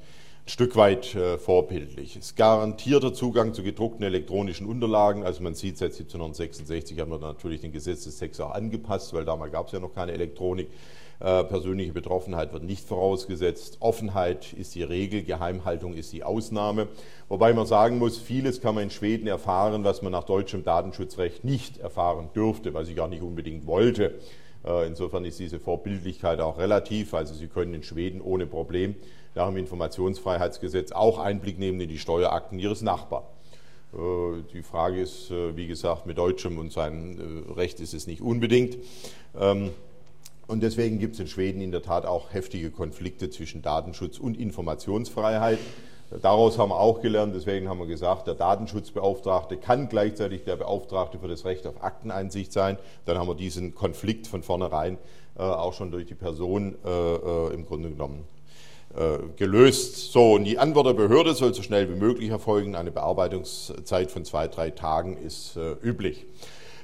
ein 0.46 0.50
Stück 0.50 0.76
weit 0.76 1.18
vorbildlich. 1.40 2.16
Es 2.16 2.36
garantierter 2.36 3.14
Zugang 3.14 3.56
zu 3.56 3.64
gedruckten 3.64 4.04
elektronischen 4.04 4.68
Unterlagen. 4.68 5.24
Also 5.24 5.42
man 5.42 5.56
sieht, 5.56 5.78
seit 5.78 5.94
1766 5.94 7.00
haben 7.00 7.10
wir 7.10 7.18
natürlich 7.18 7.62
den 7.62 7.72
Gesetzestext 7.72 8.40
auch 8.42 8.52
angepasst, 8.52 9.12
weil 9.14 9.26
damals 9.26 9.52
gab 9.52 9.66
es 9.68 9.72
ja 9.72 9.80
noch 9.80 9.96
keine 9.96 10.12
Elektronik. 10.12 10.70
Äh, 11.20 11.46
persönliche 11.46 11.94
Betroffenheit 11.94 12.52
wird 12.54 12.64
nicht 12.64 12.86
vorausgesetzt. 12.88 13.78
Offenheit 13.80 14.54
ist 14.54 14.76
die 14.76 14.84
Regel, 14.84 15.24
Geheimhaltung 15.24 15.94
ist 15.94 16.12
die 16.12 16.24
Ausnahme. 16.24 16.90
Wobei 17.30 17.54
man 17.54 17.66
sagen 17.66 17.98
muss, 17.98 18.18
vieles 18.18 18.62
kann 18.62 18.76
man 18.76 18.86
in 18.86 18.90
Schweden 18.92 19.26
erfahren, 19.26 19.84
was 19.84 20.02
man 20.02 20.12
nach 20.12 20.26
deutschem 20.26 20.64
Datenschutzrecht 20.64 21.44
nicht 21.44 21.78
erfahren 21.78 22.30
dürfte, 22.36 22.74
was 22.74 22.90
ich 22.90 22.96
gar 22.96 23.08
nicht 23.08 23.24
unbedingt 23.24 23.66
wollte. 23.66 24.20
Äh, 24.66 24.88
insofern 24.88 25.24
ist 25.24 25.40
diese 25.40 25.60
Vorbildlichkeit 25.60 26.42
auch 26.42 26.58
relativ. 26.58 27.14
Also 27.14 27.34
Sie 27.34 27.48
können 27.48 27.74
in 27.74 27.84
Schweden 27.84 28.20
ohne 28.22 28.46
Problem 28.46 28.96
nach 29.36 29.48
dem 29.48 29.58
Informationsfreiheitsgesetz 29.58 30.92
auch 30.92 31.20
Einblick 31.20 31.60
nehmen 31.60 31.80
in 31.80 31.90
die 31.90 32.00
Steuerakten 32.00 32.58
Ihres 32.58 32.82
Nachbarn. 32.82 33.24
Äh, 33.94 34.42
die 34.54 34.64
Frage 34.64 35.02
ist, 35.02 35.32
wie 35.32 35.68
gesagt, 35.68 36.06
mit 36.06 36.18
deutschem 36.18 36.58
und 36.58 36.72
seinem 36.72 37.52
Recht 37.56 37.80
ist 37.80 37.94
es 37.94 38.08
nicht 38.08 38.22
unbedingt. 38.22 38.78
Ähm, 39.40 39.72
und 40.48 40.62
deswegen 40.62 41.00
gibt 41.00 41.16
es 41.16 41.20
in 41.20 41.28
Schweden 41.28 41.62
in 41.62 41.72
der 41.72 41.82
Tat 41.82 42.06
auch 42.06 42.32
heftige 42.34 42.70
Konflikte 42.70 43.30
zwischen 43.30 43.62
Datenschutz 43.62 44.20
und 44.20 44.40
Informationsfreiheit. 44.40 45.60
Daraus 46.22 46.60
haben 46.60 46.70
wir 46.70 46.80
auch 46.80 47.02
gelernt, 47.02 47.34
deswegen 47.36 47.68
haben 47.68 47.80
wir 47.80 47.88
gesagt, 47.88 48.28
der 48.28 48.36
Datenschutzbeauftragte 48.36 49.58
kann 49.58 49.90
gleichzeitig 49.90 50.44
der 50.44 50.56
Beauftragte 50.56 51.18
für 51.18 51.28
das 51.28 51.46
Recht 51.46 51.66
auf 51.66 51.84
Akteneinsicht 51.84 52.54
sein. 52.54 52.78
Dann 53.06 53.18
haben 53.18 53.28
wir 53.28 53.34
diesen 53.34 53.74
Konflikt 53.74 54.28
von 54.28 54.44
vornherein 54.44 55.00
äh, 55.36 55.42
auch 55.42 55.74
schon 55.74 55.90
durch 55.90 56.06
die 56.06 56.14
Person 56.14 56.76
äh, 56.86 56.90
äh 56.90 57.54
im 57.54 57.66
Grunde 57.66 57.90
genommen 57.90 58.20
äh, 58.20 58.35
gelöst. 59.36 60.12
So, 60.12 60.34
und 60.34 60.46
die 60.46 60.58
Antwort 60.58 60.88
der 60.88 60.94
Behörde 60.94 61.34
soll 61.34 61.54
so 61.54 61.62
schnell 61.62 61.90
wie 61.90 62.00
möglich 62.00 62.30
erfolgen. 62.30 62.76
Eine 62.76 62.92
Bearbeitungszeit 62.92 64.12
von 64.12 64.24
zwei, 64.24 64.48
drei 64.48 64.70
Tagen 64.72 65.18
ist 65.18 65.58
äh, 65.58 65.74
üblich. 65.84 66.26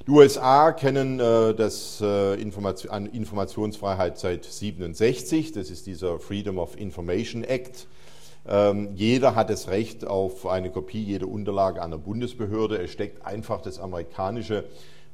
Die 0.07 0.11
USA 0.11 0.71
kennen 0.71 1.19
äh, 1.19 1.53
das 1.53 2.01
äh, 2.01 2.33
Information, 2.41 3.05
Informationsfreiheit 3.05 4.17
seit 4.17 4.45
67. 4.45 5.51
Das 5.51 5.69
ist 5.69 5.85
dieser 5.85 6.19
Freedom 6.19 6.57
of 6.57 6.75
Information 6.75 7.43
Act. 7.43 7.87
Ähm, 8.47 8.89
jeder 8.95 9.35
hat 9.35 9.51
das 9.51 9.67
Recht 9.67 10.07
auf 10.07 10.47
eine 10.47 10.71
Kopie 10.71 11.03
jeder 11.03 11.27
Unterlage 11.27 11.83
einer 11.83 11.99
Bundesbehörde. 11.99 12.77
Es 12.79 12.91
steckt 12.91 13.23
einfach 13.25 13.61
das 13.61 13.79
amerikanische 13.79 14.65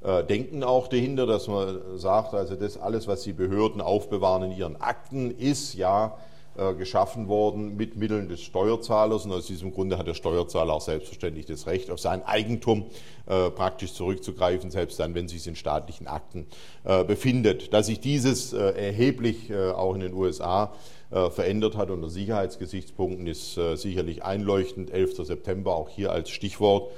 äh, 0.02 0.24
Denken 0.24 0.64
auch 0.64 0.88
dahinter, 0.88 1.26
dass 1.26 1.50
man 1.50 1.80
sagt, 1.98 2.34
also 2.34 2.56
das 2.56 2.78
alles, 2.78 3.08
was 3.10 3.24
die 3.24 3.34
Behörden 3.34 3.82
aufbewahren 3.82 4.52
in 4.52 4.58
ihren 4.58 4.80
Akten, 4.80 5.32
ist 5.32 5.74
ja 5.74 6.08
äh, 6.08 6.37
geschaffen 6.78 7.28
worden 7.28 7.78
mit 7.78 7.96
Mitteln 7.96 8.30
des 8.30 8.42
Steuerzahlers. 8.42 9.26
Und 9.26 9.32
aus 9.32 9.46
diesem 9.46 9.72
Grunde 9.72 9.98
hat 9.98 10.08
der 10.08 10.14
Steuerzahler 10.14 10.74
auch 10.74 10.82
selbstverständlich 10.82 11.46
das 11.46 11.68
Recht, 11.68 11.92
auf 11.92 12.00
sein 12.00 12.24
Eigentum 12.24 12.86
äh, 13.28 13.50
praktisch 13.50 13.94
zurückzugreifen, 13.94 14.72
selbst 14.72 15.00
dann, 15.00 15.14
wenn 15.14 15.28
sich 15.28 15.46
in 15.48 15.56
staatlichen 15.56 16.08
Akten 16.08 16.48
äh, 16.84 17.04
befindet. 17.04 17.74
Dass 17.74 17.88
sich 17.88 18.00
dieses 18.00 18.54
äh, 18.54 18.58
erheblich 18.58 19.50
äh, 19.50 19.72
auch 19.72 19.94
in 19.96 20.02
den 20.02 20.14
USA 20.14 20.74
äh, 21.12 21.30
verändert 21.30 21.78
hat 21.78 21.90
unter 21.90 22.10
Sicherheitsgesichtspunkten, 22.10 23.28
ist 23.28 23.60
sicherlich 23.76 24.24
einleuchtend. 24.24 24.92
11. 24.92 25.26
September 25.26 25.76
auch 25.76 25.90
hier 25.90 26.12
als 26.12 26.30
Stichwort. 26.30 26.92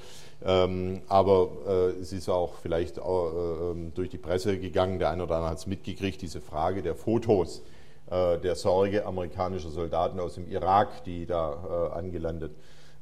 Ähm, 0.45 1.01
aber 1.07 1.49
äh, 1.67 2.01
es 2.01 2.13
ist 2.13 2.29
auch 2.29 2.53
vielleicht 2.61 2.99
auch, 2.99 3.73
äh, 3.73 3.91
durch 3.93 4.09
die 4.09 4.17
Presse 4.17 4.57
gegangen, 4.57 4.97
der 4.97 5.09
eine 5.09 5.23
oder 5.23 5.35
andere 5.35 5.51
hat 5.51 5.57
es 5.57 5.67
mitgekriegt, 5.67 6.21
diese 6.21 6.39
Frage 6.39 6.81
der 6.81 6.95
Fotos 6.95 7.59
äh, 7.59 7.78
der 8.09 8.55
Sorge 8.55 9.05
amerikanischer 9.05 9.69
Soldaten 9.69 10.19
aus 10.19 10.35
dem 10.35 10.49
Irak, 10.49 11.03
die 11.03 11.25
da 11.25 11.91
äh, 11.93 11.97
angelandet 11.97 12.51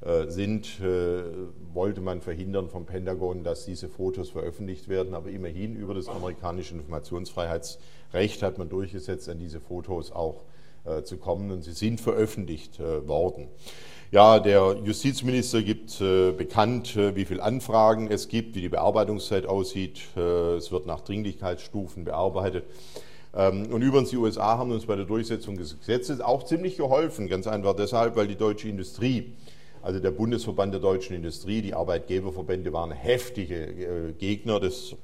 äh, 0.02 0.28
sind, 0.28 0.80
äh, 0.80 1.24
wollte 1.74 2.02
man 2.02 2.22
verhindern 2.22 2.70
vom 2.70 2.86
Pentagon, 2.86 3.44
dass 3.44 3.66
diese 3.66 3.88
Fotos 3.88 4.30
veröffentlicht 4.30 4.90
werden. 4.90 5.14
Aber 5.14 5.30
immerhin 5.30 5.76
über 5.76 5.94
das 5.94 6.08
amerikanische 6.08 6.76
Informationsfreiheitsrecht 6.76 8.44
hat 8.44 8.58
man 8.58 8.70
durchgesetzt, 8.70 9.30
an 9.30 9.40
diese 9.40 9.60
Fotos 9.60 10.12
auch 10.12 10.44
äh, 10.86 11.04
zu 11.04 11.18
kommen 11.18 11.52
und 11.52 11.64
sie 11.64 11.74
sind 11.74 12.02
veröffentlicht 12.02 12.80
worden. 12.80 13.48
Ja, 14.10 14.40
der 14.40 14.78
Justizminister 14.86 15.62
gibt 15.62 16.00
äh, 16.00 16.32
bekannt, 16.32 16.96
äh, 16.96 17.14
wie 17.18 17.26
viele 17.26 17.44
Anfragen 17.44 18.10
es 18.10 18.30
gibt, 18.30 18.56
wie 18.56 18.62
die 18.62 18.70
Bearbeitungszeit 18.70 19.46
aussieht. 19.46 20.00
Äh, 20.16 20.56
es 20.56 20.72
wird 20.72 20.86
nach 20.86 21.02
Dringlichkeitsstufen 21.02 22.06
bearbeitet. 22.06 22.64
Ähm, 23.36 23.67
und 23.72 23.81
übrigens, 23.81 24.10
die 24.10 24.17
USA 24.17 24.57
haben 24.57 24.72
uns 24.72 24.86
bei 24.86 24.96
der 24.96 25.05
Durchsetzung 25.05 25.57
des 25.57 25.79
Gesetzes 25.79 26.22
auch 26.22 26.43
ziemlich 26.43 26.77
geholfen. 26.77 27.27
Ganz 27.27 27.48
einfach 27.48 27.75
deshalb, 27.75 28.15
weil 28.15 28.27
die 28.27 28.36
deutsche 28.36 28.69
Industrie 28.69 29.34
also 29.88 30.01
der 30.01 30.12
Bundesverband 30.12 30.74
der 30.74 30.81
deutschen 30.81 31.15
Industrie, 31.15 31.62
die 31.62 31.74
Arbeitgeberverbände 31.74 32.74
waren 32.74 32.91
heftige 32.91 33.55
äh, 33.55 34.12
Gegner 34.12 34.60
des 34.60 34.98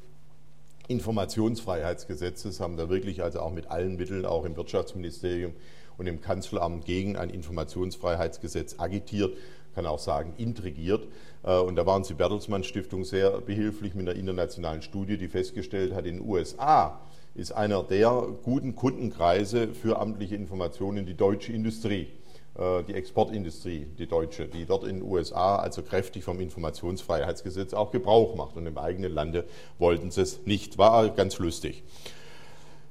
Informationsfreiheitsgesetzes, 0.90 2.60
haben 2.60 2.76
da 2.76 2.90
wirklich 2.90 3.24
also 3.24 3.40
auch 3.40 3.54
mit 3.54 3.72
allen 3.72 3.96
Mitteln, 3.96 4.26
auch 4.26 4.44
im 4.44 4.58
Wirtschaftsministerium 4.58 5.54
und 5.98 6.08
im 6.08 6.20
Kanzleramt 6.20 6.84
gegen 6.84 7.16
ein 7.16 7.30
Informationsfreiheitsgesetz 7.30 8.76
agitiert, 8.78 9.38
kann 9.74 9.86
auch 9.86 10.00
sagen 10.00 10.34
intrigiert. 10.38 11.08
Äh, 11.44 11.58
und 11.60 11.78
da 11.78 11.86
waren 11.86 12.04
die 12.04 12.14
Bertelsmann 12.14 12.66
Stiftung 12.66 13.06
sehr 13.06 13.40
behilflich 13.42 13.96
mit 13.96 14.10
einer 14.10 14.20
internationalen 14.20 14.82
Studie, 14.82 15.18
die 15.18 15.30
festgestellt 15.30 15.94
hat, 15.94 16.06
in 16.06 16.18
den 16.18 16.28
USA 16.28 17.00
ist 17.36 17.52
einer 17.52 17.84
der 17.84 18.28
guten 18.44 18.76
Kundenkreise 18.76 19.70
für 19.70 20.00
amtliche 20.00 20.36
Informationen 20.36 21.06
die 21.06 21.16
deutsche 21.16 21.52
Industrie. 21.52 22.08
Äh, 22.56 22.84
die 22.84 22.94
Exportindustrie, 22.94 23.88
die 23.98 24.06
deutsche, 24.06 24.48
die 24.48 24.66
dort 24.66 24.84
in 24.84 24.98
den 24.98 25.04
USA 25.04 25.56
also 25.56 25.82
kräftig 25.82 26.24
vom 26.24 26.40
Informationsfreiheitsgesetz 26.40 27.74
auch 27.74 27.92
Gebrauch 27.92 28.36
macht. 28.36 28.56
Und 28.56 28.68
im 28.68 28.78
eigenen 28.78 29.12
Lande 29.12 29.46
wollten 29.80 30.12
sie 30.12 30.22
es 30.22 30.46
nicht. 30.46 30.78
War 30.78 31.10
ganz 31.10 31.40
lustig. 31.40 31.84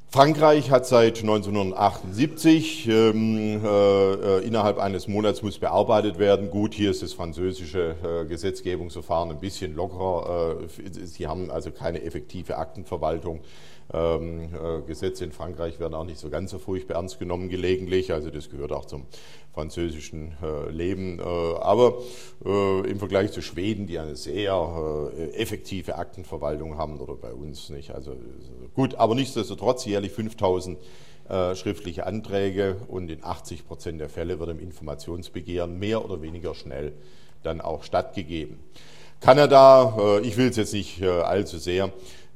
Frankreich 0.08 0.70
hat 0.70 0.86
seit 0.86 1.20
1978 1.20 2.86
ähm, 2.86 3.64
äh, 3.64 4.38
innerhalb 4.40 4.76
eines 4.76 5.08
Monats 5.08 5.42
muss 5.42 5.58
bearbeitet 5.58 6.18
werden. 6.18 6.50
Gut, 6.50 6.74
hier 6.74 6.90
ist 6.90 7.02
das 7.02 7.14
französische 7.14 7.96
äh, 8.04 8.26
Gesetzgebungsverfahren 8.26 9.30
ein 9.30 9.40
bisschen 9.40 9.74
lockerer. 9.74 10.58
Äh, 10.60 11.06
sie 11.06 11.26
haben 11.26 11.50
also 11.50 11.70
keine 11.70 12.02
effektive 12.02 12.58
Aktenverwaltung. 12.58 13.40
Ähm, 13.92 14.48
äh, 14.54 14.82
Gesetze 14.86 15.24
in 15.24 15.32
Frankreich 15.32 15.78
werden 15.78 15.94
auch 15.94 16.04
nicht 16.04 16.18
so 16.18 16.30
ganz 16.30 16.50
so 16.50 16.58
furchtbar 16.58 16.96
ernst 16.96 17.18
genommen 17.18 17.48
gelegentlich. 17.48 18.12
Also 18.12 18.30
das 18.30 18.48
gehört 18.48 18.72
auch 18.72 18.86
zum 18.86 19.06
französischen 19.52 20.32
äh, 20.42 20.70
Leben. 20.70 21.18
Äh, 21.18 21.22
aber 21.22 21.98
äh, 22.44 22.90
im 22.90 22.98
Vergleich 22.98 23.32
zu 23.32 23.42
Schweden, 23.42 23.86
die 23.86 23.98
eine 23.98 24.16
sehr 24.16 25.10
äh, 25.16 25.32
effektive 25.34 25.96
Aktenverwaltung 25.96 26.78
haben, 26.78 27.00
oder 27.00 27.14
bei 27.14 27.32
uns 27.32 27.70
nicht. 27.70 27.94
Also 27.94 28.16
gut, 28.74 28.94
aber 28.94 29.14
nichtsdestotrotz 29.14 29.84
jährlich 29.84 30.12
5000 30.12 30.78
äh, 31.28 31.54
schriftliche 31.54 32.06
Anträge 32.06 32.76
und 32.88 33.10
in 33.10 33.22
80 33.22 33.66
Prozent 33.66 34.00
der 34.00 34.08
Fälle 34.08 34.38
wird 34.40 34.50
im 34.50 34.58
Informationsbegehren 34.58 35.78
mehr 35.78 36.04
oder 36.04 36.22
weniger 36.22 36.54
schnell 36.54 36.92
dann 37.42 37.60
auch 37.60 37.82
stattgegeben. 37.82 38.58
Kanada, 39.20 40.18
ich 40.22 40.36
will 40.36 40.48
es 40.48 40.56
jetzt 40.56 40.72
nicht 40.72 41.00
allzu 41.00 41.58
sehr 41.58 41.92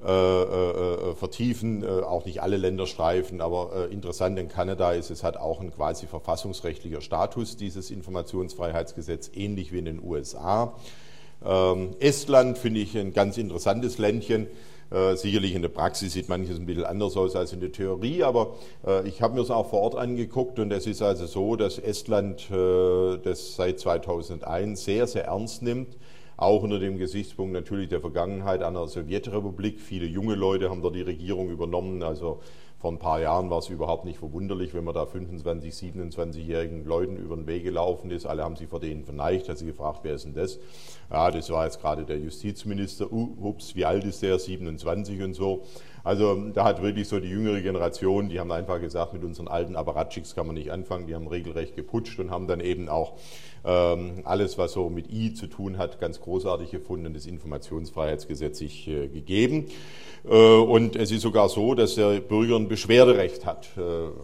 äh, 0.06 1.10
äh, 1.10 1.14
vertiefen, 1.16 1.82
äh, 1.82 1.86
auch 1.86 2.24
nicht 2.26 2.40
alle 2.40 2.56
Länder 2.56 2.86
streifen, 2.86 3.40
aber 3.40 3.88
interessant 3.90 4.38
in 4.38 4.48
Kanada 4.48 4.92
ist, 4.92 5.10
es 5.10 5.24
hat 5.24 5.36
auch 5.36 5.60
ein 5.60 5.74
quasi 5.74 6.06
verfassungsrechtlicher 6.06 7.00
Status, 7.00 7.56
dieses 7.56 7.90
Informationsfreiheitsgesetz, 7.90 9.30
ähnlich 9.34 9.72
wie 9.72 9.78
in 9.78 9.84
den 9.86 10.02
USA. 10.02 10.74
Ähm, 11.44 11.96
Estland 11.98 12.56
finde 12.56 12.80
ich 12.80 12.96
ein 12.96 13.12
ganz 13.12 13.36
interessantes 13.36 13.98
Ländchen. 13.98 14.46
Äh, 14.92 15.16
sicherlich 15.16 15.56
in 15.56 15.62
der 15.62 15.70
Praxis 15.70 16.12
sieht 16.12 16.28
manches 16.28 16.56
ein 16.56 16.66
bisschen 16.66 16.84
anders 16.84 17.16
aus 17.16 17.34
als 17.34 17.52
in 17.52 17.58
der 17.58 17.72
Theorie, 17.72 18.22
aber 18.22 18.54
äh, 18.86 19.06
ich 19.08 19.20
habe 19.20 19.34
mir 19.34 19.40
es 19.40 19.50
auch 19.50 19.68
vor 19.70 19.80
Ort 19.80 19.96
angeguckt 19.96 20.60
und 20.60 20.72
es 20.72 20.86
ist 20.86 21.02
also 21.02 21.26
so, 21.26 21.56
dass 21.56 21.78
Estland 21.78 22.48
äh, 22.52 23.18
das 23.18 23.56
seit 23.56 23.80
2001 23.80 24.84
sehr, 24.84 25.08
sehr 25.08 25.24
ernst 25.24 25.62
nimmt 25.62 25.96
auch 26.36 26.62
unter 26.62 26.78
dem 26.78 26.98
Gesichtspunkt 26.98 27.52
natürlich 27.52 27.88
der 27.88 28.00
Vergangenheit 28.00 28.62
einer 28.62 28.86
Sowjetrepublik. 28.86 29.80
Viele 29.80 30.06
junge 30.06 30.34
Leute 30.34 30.68
haben 30.68 30.82
dort 30.82 30.94
die 30.94 31.02
Regierung 31.02 31.48
übernommen. 31.48 32.02
Also 32.02 32.40
vor 32.78 32.92
ein 32.92 32.98
paar 32.98 33.20
Jahren 33.20 33.48
war 33.48 33.58
es 33.58 33.70
überhaupt 33.70 34.04
nicht 34.04 34.18
verwunderlich, 34.18 34.74
wenn 34.74 34.84
man 34.84 34.94
da 34.94 35.06
25, 35.06 35.72
27-jährigen 35.72 36.84
Leuten 36.84 37.16
über 37.16 37.34
den 37.34 37.46
Weg 37.46 37.64
gelaufen 37.64 38.10
ist. 38.10 38.26
Alle 38.26 38.44
haben 38.44 38.56
sich 38.56 38.68
vor 38.68 38.80
denen 38.80 39.04
verneigt, 39.04 39.48
hat 39.48 39.56
sie 39.56 39.64
gefragt, 39.64 40.00
wer 40.02 40.14
ist 40.14 40.26
denn 40.26 40.34
das? 40.34 40.58
Ja, 41.10 41.30
das 41.30 41.48
war 41.48 41.64
jetzt 41.64 41.80
gerade 41.80 42.04
der 42.04 42.18
Justizminister. 42.18 43.10
Uh, 43.10 43.34
ups, 43.40 43.74
wie 43.74 43.86
alt 43.86 44.04
ist 44.04 44.22
der? 44.22 44.38
27 44.38 45.22
und 45.22 45.32
so. 45.32 45.64
Also 46.06 46.36
da 46.54 46.62
hat 46.62 46.82
wirklich 46.82 47.08
so 47.08 47.18
die 47.18 47.28
jüngere 47.28 47.60
Generation, 47.60 48.28
die 48.28 48.38
haben 48.38 48.52
einfach 48.52 48.80
gesagt, 48.80 49.12
mit 49.12 49.24
unseren 49.24 49.48
alten 49.48 49.74
Apparatschicks 49.74 50.36
kann 50.36 50.46
man 50.46 50.54
nicht 50.54 50.70
anfangen. 50.70 51.08
Die 51.08 51.16
haben 51.16 51.26
regelrecht 51.26 51.74
geputscht 51.74 52.20
und 52.20 52.30
haben 52.30 52.46
dann 52.46 52.60
eben 52.60 52.88
auch 52.88 53.14
ähm, 53.64 54.20
alles, 54.22 54.56
was 54.56 54.72
so 54.72 54.88
mit 54.88 55.12
I 55.12 55.34
zu 55.34 55.48
tun 55.48 55.78
hat, 55.78 55.98
ganz 55.98 56.20
großartig 56.20 56.70
gefunden, 56.70 57.12
das 57.12 57.26
Informationsfreiheitsgesetz 57.26 58.58
sich 58.58 58.86
äh, 58.86 59.08
gegeben. 59.08 59.66
Äh, 60.24 60.30
und 60.30 60.94
es 60.94 61.10
ist 61.10 61.22
sogar 61.22 61.48
so, 61.48 61.74
dass 61.74 61.96
der 61.96 62.20
Bürger 62.20 62.54
ein 62.54 62.68
Beschwerderecht 62.68 63.44
hat, 63.44 63.68
äh, 63.76 63.80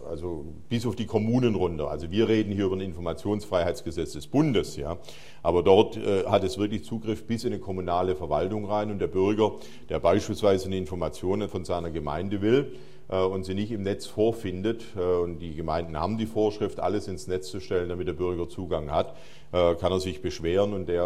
also 0.09 0.45
bis 0.69 0.85
auf 0.85 0.95
die 0.95 1.05
Kommunen 1.05 1.55
runter. 1.55 1.89
Also 1.89 2.09
wir 2.11 2.29
reden 2.29 2.53
hier 2.53 2.65
über 2.65 2.77
ein 2.77 2.81
Informationsfreiheitsgesetz 2.81 4.13
des 4.13 4.27
Bundes, 4.27 4.77
ja. 4.77 4.97
Aber 5.43 5.61
dort 5.61 5.97
äh, 5.97 6.25
hat 6.25 6.43
es 6.43 6.57
wirklich 6.57 6.83
Zugriff 6.83 7.25
bis 7.27 7.43
in 7.43 7.53
eine 7.53 7.61
kommunale 7.61 8.15
Verwaltung 8.15 8.65
rein. 8.65 8.89
Und 8.89 8.99
der 8.99 9.07
Bürger, 9.07 9.51
der 9.89 9.99
beispielsweise 9.99 10.65
eine 10.65 10.77
Information 10.77 11.47
von 11.49 11.65
seiner 11.65 11.91
Gemeinde 11.91 12.41
will, 12.41 12.73
äh, 13.09 13.17
und 13.17 13.43
sie 13.43 13.53
nicht 13.53 13.71
im 13.71 13.83
Netz 13.83 14.05
vorfindet, 14.05 14.83
äh, 14.95 14.99
und 14.99 15.39
die 15.39 15.55
Gemeinden 15.55 15.97
haben 15.99 16.17
die 16.17 16.25
Vorschrift, 16.25 16.79
alles 16.79 17.07
ins 17.07 17.27
Netz 17.27 17.49
zu 17.49 17.59
stellen, 17.59 17.89
damit 17.89 18.07
der 18.07 18.13
Bürger 18.13 18.47
Zugang 18.49 18.91
hat, 18.91 19.15
äh, 19.51 19.75
kann 19.75 19.91
er 19.91 19.99
sich 19.99 20.21
beschweren. 20.21 20.73
Und 20.73 20.87
der 20.87 21.03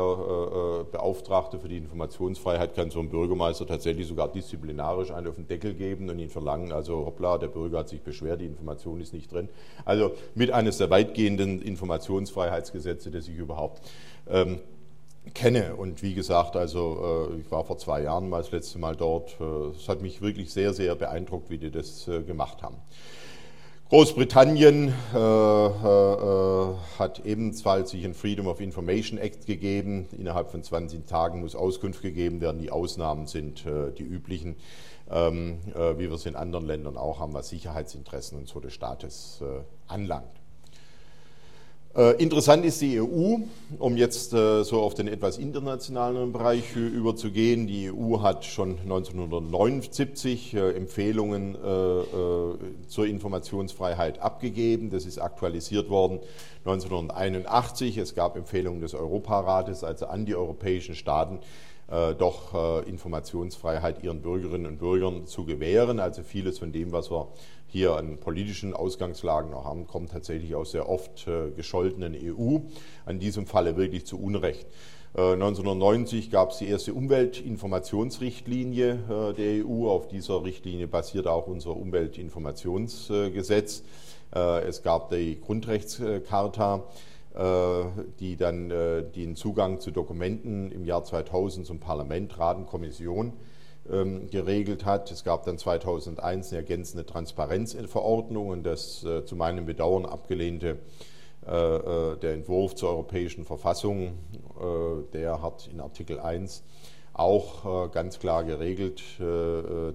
Beauftragte 0.92 1.60
für 1.60 1.68
die 1.68 1.78
Informationsfreiheit 1.78 2.76
kann 2.76 2.90
so 2.90 3.00
einem 3.00 3.10
Bürgermeister 3.10 3.66
tatsächlich 3.66 4.08
sogar 4.08 4.32
disziplinarisch 4.32 5.12
einen 5.12 5.28
auf 5.28 5.36
den 5.36 5.48
Deckel 5.48 5.74
geben 5.74 6.10
und 6.10 6.20
ihn 6.20 6.30
verlangen, 6.30 6.72
also 6.72 7.06
hoppla, 7.06 7.38
der 7.38 7.48
Bürger 7.48 7.80
hat 7.80 7.90
sich 7.90 8.02
beschwert, 8.02 8.42
die 8.42 8.46
Information 8.46 9.02
ist 9.02 9.14
nicht 9.14 9.32
drin. 9.32 9.50
Also 9.84 10.12
mit 10.36 10.52
eines 10.52 10.78
der 10.78 10.90
weitgehenden 10.90 11.62
Informationsfreiheitsgesetze, 11.62 13.12
das 13.12 13.28
ich 13.28 13.38
überhaupt 13.38 13.82
ähm, 14.30 14.60
kenne. 15.34 15.76
Und 15.76 16.02
wie 16.02 16.14
gesagt, 16.14 16.56
also 16.56 17.30
äh, 17.32 17.40
ich 17.40 17.52
war 17.52 17.64
vor 17.64 17.78
zwei 17.78 18.02
Jahren 18.04 18.30
mal 18.30 18.42
das 18.42 18.52
letzte 18.52 18.80
Mal 18.80 18.96
dort. 18.96 19.38
Äh, 19.40 19.76
es 19.76 19.88
hat 19.88 20.02
mich 20.02 20.22
wirklich 20.22 20.52
sehr, 20.52 20.74
sehr 20.74 20.96
beeindruckt, 20.96 21.50
wie 21.50 21.58
die 21.58 21.72
das 21.72 22.08
äh, 22.08 22.24
gemacht 22.24 22.64
haben. 22.64 22.78
Großbritannien 23.90 24.94
äh, 25.14 25.18
äh, 25.18 26.76
hat 27.00 27.22
ebenfalls 27.26 27.92
sich 27.92 28.04
ein 28.04 28.14
Freedom 28.14 28.48
of 28.48 28.60
Information 28.60 29.18
Act 29.18 29.46
gegeben. 29.46 30.10
Innerhalb 30.18 30.52
von 30.52 30.62
20 30.62 31.06
Tagen 31.06 31.40
muss 31.40 31.56
Auskunft 31.56 32.02
gegeben 32.02 32.42
werden. 32.42 32.60
Die 32.62 32.70
Ausnahmen 32.70 33.28
sind 33.28 33.66
äh, 33.66 33.94
die 33.94 34.04
üblichen, 34.04 34.58
ähm, 35.10 35.60
wie 35.74 36.10
wir 36.10 36.12
es 36.12 36.26
in 36.26 36.36
anderen 36.36 36.66
Ländern 36.66 36.98
auch 36.98 37.20
haben, 37.20 37.34
was 37.34 37.48
Sicherheitsinteressen 37.48 38.38
und 38.38 38.50
so 38.50 38.60
des 38.60 38.74
Staates 38.74 39.42
anlangt. 39.88 40.37
Äh, 41.98 42.12
interessant 42.22 42.64
ist 42.64 42.80
die 42.80 43.02
EU, 43.02 43.38
um 43.80 43.98
jetzt 43.98 44.32
äh, 44.32 44.62
so 44.64 44.82
auf 44.82 44.94
den 44.94 45.08
etwas 45.08 45.40
internationalen 45.40 46.32
Bereich 46.32 46.76
überzugehen. 46.76 47.66
Die 47.66 47.92
EU 47.92 48.22
hat 48.22 48.46
schon 48.46 48.78
1979 48.84 50.54
äh, 50.54 50.72
Empfehlungen 50.74 51.58
zur 52.88 53.08
Informationsfreiheit 53.08 54.20
abgegeben. 54.20 54.92
Das 54.92 55.06
ist 55.06 55.18
aktualisiert 55.18 55.90
worden 55.90 56.20
1981. 56.66 57.98
Es 57.98 58.14
gab 58.14 58.36
Empfehlungen 58.36 58.82
des 58.82 58.94
Europarates, 58.94 59.84
also 59.84 60.06
an 60.06 60.26
die 60.26 60.36
europäischen 60.36 60.94
Staaten, 60.94 61.40
doch 61.88 62.84
Informationsfreiheit 62.86 64.04
ihren 64.04 64.22
Bürgerinnen 64.22 64.66
und 64.66 64.80
Bürgern 64.80 65.26
zu 65.26 65.46
gewähren. 65.46 66.02
Also 66.02 66.22
vieles 66.22 66.60
von 66.60 66.74
dem, 66.74 66.92
was 66.92 67.10
wir 67.10 67.30
hier 67.68 67.96
an 67.96 68.18
politischen 68.18 68.74
Ausgangslagen 68.74 69.52
noch 69.52 69.66
haben, 69.66 69.86
kommt 69.88 70.12
tatsächlich 70.12 70.56
aus 70.56 70.72
der 70.72 70.90
oft 70.90 71.28
äh, 71.28 71.52
gescholtenen 71.52 72.16
EU, 72.16 72.60
an 73.06 73.20
diesem 73.20 73.46
Falle 73.46 73.78
wirklich 73.78 74.06
zu 74.06 74.20
Unrecht. 74.20 74.66
1990 75.14 76.30
gab 76.30 76.52
es 76.52 76.58
die 76.60 76.68
erste 76.68 76.94
Umweltinformationsrichtlinie 76.94 78.92
äh, 78.92 79.34
der 79.34 79.66
EU. 79.66 79.90
Auf 79.90 80.08
dieser 80.08 80.44
Richtlinie 80.44 80.88
basiert 80.88 81.26
auch 81.26 81.48
unser 81.48 81.76
Umweltinformationsgesetz. 81.76 83.82
Äh, 84.36 84.68
es 84.68 84.84
gab 84.84 85.10
die 85.10 85.42
Grundrechtscharta, 85.42 86.84
die 88.20 88.36
dann 88.36 88.70
den 88.70 89.36
Zugang 89.36 89.80
zu 89.80 89.92
Dokumenten 89.92 90.72
im 90.72 90.86
Jahr 90.86 91.04
2000 91.04 91.68
zum 91.68 91.80
Parlament, 91.80 92.40
Rat 92.40 92.58
und 92.58 92.66
Kommission 92.66 93.34
ähm, 93.92 94.30
geregelt 94.30 94.86
hat. 94.86 95.12
Es 95.12 95.24
gab 95.24 95.46
dann 95.46 95.58
2001 95.58 96.50
eine 96.50 96.58
ergänzende 96.58 97.06
Transparenzverordnung 97.06 98.50
und 98.50 98.64
das 98.64 99.04
äh, 99.04 99.24
zu 99.24 99.36
meinem 99.36 99.66
Bedauern 99.66 100.06
abgelehnte 100.06 100.78
der 101.50 102.34
Entwurf 102.34 102.76
zur 102.76 102.90
europäischen 102.90 103.46
Verfassung, 103.46 104.18
der 105.14 105.42
hat 105.42 105.70
in 105.72 105.80
Artikel 105.80 106.20
1 106.20 106.62
auch 107.14 107.90
ganz 107.94 108.20
klar 108.20 108.44
geregelt, 108.44 109.02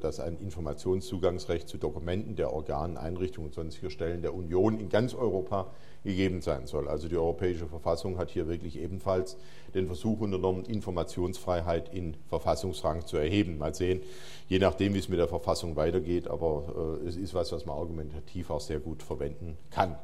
dass 0.01 0.19
ein 0.19 0.39
Informationszugangsrecht 0.39 1.69
zu 1.69 1.77
Dokumenten 1.77 2.37
der 2.37 2.55
Organen, 2.55 2.97
Einrichtungen 2.97 3.49
und 3.49 3.55
sonstiger 3.55 3.91
Stellen 3.91 4.23
der 4.23 4.33
Union 4.33 4.81
in 4.81 4.89
ganz 4.89 5.15
Europa 5.15 5.67
gegeben 6.05 6.41
sein 6.41 6.67
soll. 6.67 6.89
Also 6.89 7.09
die 7.09 7.17
Europäische 7.17 7.67
Verfassung 7.67 8.19
hat 8.19 8.31
hier 8.31 8.49
wirklich 8.49 8.79
ebenfalls 8.79 9.37
den 9.75 9.87
Versuch 9.87 10.21
unternommen, 10.21 10.65
Informationsfreiheit 10.65 11.95
in 11.95 12.17
Verfassungsrang 12.29 13.07
zu 13.07 13.17
erheben. 13.17 13.59
Mal 13.59 13.75
sehen, 13.75 14.01
je 14.49 14.59
nachdem, 14.59 14.95
wie 14.95 14.99
es 14.99 15.09
mit 15.09 15.19
der 15.19 15.29
Verfassung 15.29 15.77
weitergeht, 15.77 16.29
aber 16.29 16.99
äh, 17.05 17.09
es 17.09 17.17
ist 17.17 17.35
was, 17.35 17.53
was 17.53 17.67
man 17.67 17.77
argumentativ 17.77 18.51
auch 18.51 18.61
sehr 18.61 18.81
gut 18.81 19.03
verwenden 19.03 19.57
kann. 19.71 19.97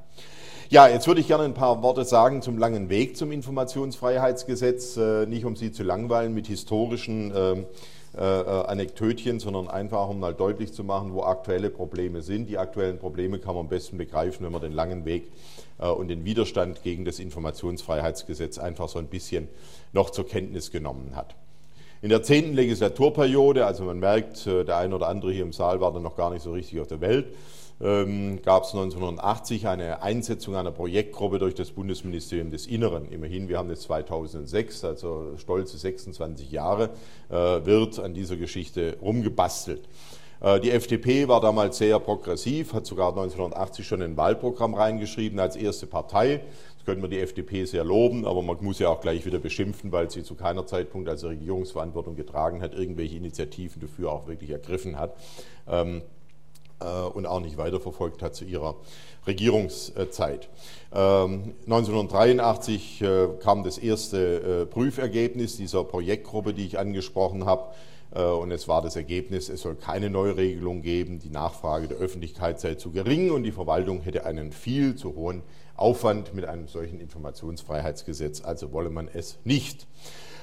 Ja, 0.70 0.86
jetzt 0.86 1.06
würde 1.06 1.20
ich 1.20 1.26
gerne 1.26 1.44
ein 1.44 1.54
paar 1.54 1.82
Worte 1.82 2.04
sagen 2.04 2.42
zum 2.42 2.58
langen 2.58 2.90
Weg 2.90 3.16
zum 3.16 3.32
Informationsfreiheitsgesetz, 3.32 4.96
äh, 4.96 5.26
nicht 5.26 5.44
um 5.44 5.56
Sie 5.56 5.72
zu 5.72 5.82
langweilen 5.82 6.34
mit 6.34 6.46
historischen 6.46 7.32
ähm, 7.34 7.66
äh, 8.16 8.20
äh, 8.20 8.66
Anekdötchen, 8.66 9.38
sondern 9.38 9.68
einfach, 9.68 10.08
um 10.08 10.18
mal 10.18 10.34
deutlich 10.34 10.72
zu 10.72 10.82
machen, 10.82 11.12
wo 11.12 11.22
aktuelle 11.22 11.70
Probleme 11.70 12.22
sind. 12.22 12.48
Die 12.48 12.58
aktuellen 12.58 12.98
Probleme 12.98 13.38
kann 13.38 13.54
man 13.54 13.64
am 13.64 13.68
besten 13.68 13.96
begreifen, 13.98 14.44
wenn 14.44 14.52
man 14.52 14.60
den 14.60 14.72
langen 14.72 15.04
Weg 15.04 15.30
und 15.78 16.08
den 16.08 16.24
Widerstand 16.24 16.82
gegen 16.82 17.04
das 17.04 17.18
Informationsfreiheitsgesetz 17.18 18.58
einfach 18.58 18.88
so 18.88 18.98
ein 18.98 19.06
bisschen 19.06 19.48
noch 19.92 20.10
zur 20.10 20.26
Kenntnis 20.26 20.70
genommen 20.70 21.14
hat. 21.14 21.36
In 22.02 22.10
der 22.10 22.22
zehnten 22.22 22.54
Legislaturperiode, 22.54 23.66
also 23.66 23.84
man 23.84 23.98
merkt, 23.98 24.46
der 24.46 24.76
eine 24.76 24.94
oder 24.94 25.08
andere 25.08 25.32
hier 25.32 25.42
im 25.42 25.52
Saal 25.52 25.80
war 25.80 25.92
dann 25.92 26.02
noch 26.02 26.16
gar 26.16 26.30
nicht 26.30 26.42
so 26.42 26.52
richtig 26.52 26.80
auf 26.80 26.86
der 26.86 27.00
Welt, 27.00 27.26
ähm, 27.80 28.42
gab 28.42 28.64
es 28.64 28.70
1980 28.70 29.68
eine 29.68 30.02
Einsetzung 30.02 30.56
einer 30.56 30.72
Projektgruppe 30.72 31.38
durch 31.38 31.54
das 31.54 31.70
Bundesministerium 31.70 32.50
des 32.50 32.66
Inneren. 32.66 33.10
Immerhin, 33.10 33.48
wir 33.48 33.58
haben 33.58 33.70
jetzt 33.70 33.82
2006, 33.82 34.84
also 34.84 35.36
stolze 35.36 35.78
26 35.78 36.50
Jahre, 36.50 36.90
äh, 37.30 37.34
wird 37.34 38.00
an 38.00 38.14
dieser 38.14 38.36
Geschichte 38.36 38.96
rumgebastelt. 39.00 39.82
Äh, 40.40 40.60
die 40.60 40.70
FDP 40.70 41.26
war 41.28 41.40
damals 41.40 41.78
sehr 41.78 41.98
progressiv, 41.98 42.72
hat 42.72 42.86
sogar 42.86 43.08
1980 43.08 43.84
schon 43.86 44.02
ein 44.02 44.16
Wahlprogramm 44.16 44.74
reingeschrieben 44.74 45.40
als 45.40 45.56
erste 45.56 45.86
Partei. 45.86 46.40
Das 46.76 46.84
können 46.84 47.02
wir 47.02 47.08
die 47.08 47.20
FDP 47.20 47.64
sehr 47.64 47.84
loben, 47.84 48.26
aber 48.26 48.42
man 48.42 48.56
muss 48.60 48.78
ja 48.78 48.88
auch 48.88 49.00
gleich 49.00 49.26
wieder 49.26 49.38
beschimpfen, 49.38 49.92
weil 49.92 50.10
sie 50.10 50.22
zu 50.22 50.34
keiner 50.34 50.66
Zeitpunkt, 50.66 51.08
als 51.08 51.22
sie 51.22 51.28
Regierungsverantwortung 51.28 52.16
getragen 52.16 52.60
hat, 52.62 52.74
irgendwelche 52.74 53.16
Initiativen 53.16 53.80
dafür 53.80 54.12
auch 54.12 54.26
wirklich 54.26 54.50
ergriffen 54.50 54.98
hat 54.98 55.14
ähm, 55.68 56.02
äh, 56.80 56.84
und 56.84 57.26
auch 57.26 57.40
nicht 57.40 57.58
weiterverfolgt 57.58 58.22
hat 58.22 58.34
zu 58.34 58.44
ihrer 58.44 58.76
Regierungszeit. 59.26 60.48
1983 60.90 63.02
ähm, 63.02 63.06
äh, 63.06 63.28
kam 63.42 63.64
das 63.64 63.76
erste 63.76 64.66
Prüfergebnis 64.70 65.56
dieser 65.56 65.84
Projektgruppe, 65.84 66.54
die 66.54 66.64
ich 66.64 66.78
angesprochen 66.78 67.44
habe. 67.44 67.74
Äh, 68.14 68.22
und 68.22 68.50
es 68.50 68.68
war 68.68 68.82
das 68.82 68.96
Ergebnis, 68.96 69.48
es 69.48 69.62
soll 69.62 69.76
keine 69.76 70.10
Neuregelung 70.10 70.82
geben, 70.82 71.18
die 71.18 71.30
Nachfrage 71.30 71.88
der 71.88 71.98
Öffentlichkeit 71.98 72.60
sei 72.60 72.74
zu 72.74 72.90
gering 72.90 73.30
und 73.30 73.42
die 73.42 73.52
Verwaltung 73.52 74.00
hätte 74.00 74.24
einen 74.24 74.52
viel 74.52 74.94
zu 74.94 75.14
hohen 75.14 75.42
Aufwand 75.76 76.34
mit 76.34 76.44
einem 76.44 76.66
solchen 76.66 77.00
Informationsfreiheitsgesetz, 77.00 78.42
also 78.44 78.72
wolle 78.72 78.90
man 78.90 79.08
es 79.12 79.38
nicht. 79.44 79.86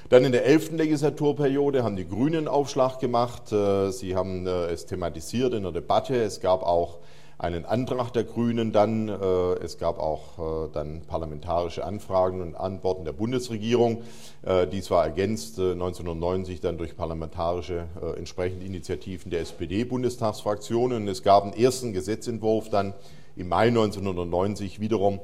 Dann 0.08 0.24
in 0.24 0.32
der 0.32 0.44
elften 0.46 0.78
Legislaturperiode 0.78 1.82
haben 1.82 1.96
die 1.96 2.06
Grünen 2.06 2.46
Aufschlag 2.46 3.00
gemacht. 3.00 3.50
Äh, 3.50 3.90
sie 3.90 4.14
haben 4.14 4.46
äh, 4.46 4.66
es 4.66 4.86
thematisiert 4.86 5.52
in 5.52 5.64
der 5.64 5.72
Debatte. 5.72 6.14
Es 6.14 6.40
gab 6.40 6.62
auch 6.62 6.98
einen 7.38 7.66
Antrag 7.66 8.12
der 8.12 8.24
Grünen 8.24 8.72
dann. 8.72 9.08
Äh, 9.08 9.14
es 9.62 9.78
gab 9.78 9.98
auch 9.98 10.66
äh, 10.66 10.72
dann 10.72 11.02
parlamentarische 11.02 11.84
Anfragen 11.84 12.40
und 12.40 12.54
Antworten 12.54 13.04
der 13.04 13.12
Bundesregierung. 13.12 14.02
Äh, 14.42 14.66
dies 14.66 14.90
war 14.90 15.04
ergänzt 15.04 15.58
1990 15.58 16.60
dann 16.60 16.78
durch 16.78 16.96
parlamentarische 16.96 17.86
entsprechende 18.16 18.64
Initiativen 18.64 19.30
der 19.30 19.40
SPD-Bundestagsfraktion. 19.40 20.92
Und 20.92 21.08
es 21.08 21.22
gab 21.22 21.44
einen 21.44 21.52
ersten 21.52 21.92
Gesetzentwurf 21.92 22.70
dann 22.70 22.94
im 23.36 23.48
Mai 23.48 23.68
1990 23.68 24.80
wiederum 24.80 25.20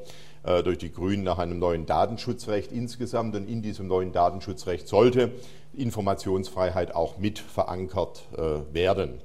durch 0.65 0.79
die 0.79 0.93
Grünen 0.93 1.23
nach 1.23 1.39
einem 1.39 1.61
neuen 1.61 1.87
Datenschutzrecht 1.87 2.73
insgesamt. 2.73 3.37
Und 3.37 3.49
in 3.49 3.63
diesem 3.63 3.87
neuen 3.87 4.13
Datenschutzrecht 4.13 4.89
sollte 4.89 5.31
Informationsfreiheit 5.73 6.95
auch 6.95 7.19
mit 7.19 7.39
verankert 7.39 8.25
werden. 8.73 9.21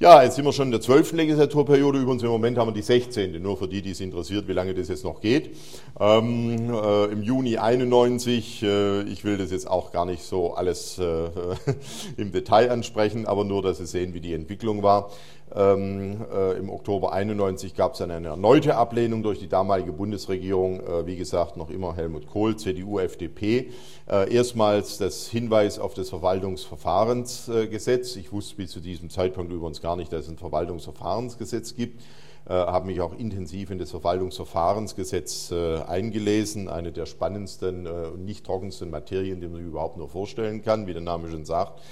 Ja, 0.00 0.22
jetzt 0.22 0.36
sind 0.36 0.44
wir 0.44 0.52
schon 0.52 0.68
in 0.68 0.70
der 0.70 0.80
zwölften 0.80 1.16
Legislaturperiode. 1.16 1.98
Übrigens 1.98 2.22
im 2.22 2.28
Moment 2.28 2.56
haben 2.56 2.68
wir 2.68 2.72
die 2.72 2.82
16. 2.82 3.42
Nur 3.42 3.56
für 3.56 3.66
die, 3.66 3.82
die 3.82 3.90
es 3.90 4.00
interessiert, 4.00 4.46
wie 4.46 4.52
lange 4.52 4.72
das 4.72 4.86
jetzt 4.86 5.02
noch 5.02 5.20
geht. 5.20 5.56
Ähm, 5.98 6.72
äh, 6.72 7.06
Im 7.06 7.24
Juni 7.24 7.58
91, 7.58 8.62
äh, 8.62 9.02
ich 9.02 9.24
will 9.24 9.38
das 9.38 9.50
jetzt 9.50 9.68
auch 9.68 9.90
gar 9.90 10.06
nicht 10.06 10.22
so 10.22 10.54
alles 10.54 11.00
äh, 11.00 11.30
im 12.16 12.30
Detail 12.30 12.70
ansprechen, 12.70 13.26
aber 13.26 13.42
nur, 13.42 13.60
dass 13.60 13.78
Sie 13.78 13.86
sehen, 13.86 14.14
wie 14.14 14.20
die 14.20 14.34
Entwicklung 14.34 14.84
war. 14.84 15.10
Ähm, 15.54 16.26
äh, 16.32 16.58
Im 16.58 16.70
Oktober 16.70 17.12
91 17.12 17.74
gab 17.74 17.92
es 17.92 17.98
dann 17.98 18.10
eine 18.10 18.28
erneute 18.28 18.76
Ablehnung 18.76 19.22
durch 19.22 19.38
die 19.38 19.48
damalige 19.48 19.92
Bundesregierung, 19.92 20.80
äh, 20.80 21.06
wie 21.06 21.16
gesagt, 21.16 21.56
noch 21.56 21.70
immer 21.70 21.96
Helmut 21.96 22.26
Kohl, 22.26 22.56
CDU, 22.56 22.98
FDP. 22.98 23.70
Äh, 24.08 24.34
erstmals 24.34 24.98
das 24.98 25.28
Hinweis 25.28 25.78
auf 25.78 25.94
das 25.94 26.10
Verwaltungsverfahrensgesetz. 26.10 28.16
Ich 28.16 28.32
wusste 28.32 28.56
bis 28.56 28.72
zu 28.72 28.80
diesem 28.80 29.10
Zeitpunkt 29.10 29.52
übrigens 29.52 29.80
gar 29.80 29.94
nicht, 29.96 30.12
dass 30.12 30.24
es 30.24 30.30
ein 30.30 30.38
Verwaltungsverfahrensgesetz 30.38 31.74
gibt 31.74 32.02
äh, 32.48 32.54
habe 32.54 32.86
mich 32.86 33.00
auch 33.02 33.12
intensiv 33.18 33.70
in 33.70 33.78
das 33.78 33.90
Verwaltungsverfahrensgesetz 33.90 35.50
äh, 35.50 35.82
eingelesen, 35.82 36.68
eine 36.68 36.92
der 36.92 37.04
spannendsten 37.04 37.84
äh, 37.84 37.90
und 38.14 38.24
nicht 38.24 38.46
trockensten 38.46 38.90
Materien, 38.90 39.40
die 39.40 39.48
man 39.48 39.56
sich 39.56 39.66
überhaupt 39.66 39.98
nur 39.98 40.08
vorstellen 40.08 40.62
kann, 40.62 40.86
wie 40.86 40.94
der 40.94 41.02
Name 41.02 41.30
schon 41.30 41.44
sagt. 41.44 41.82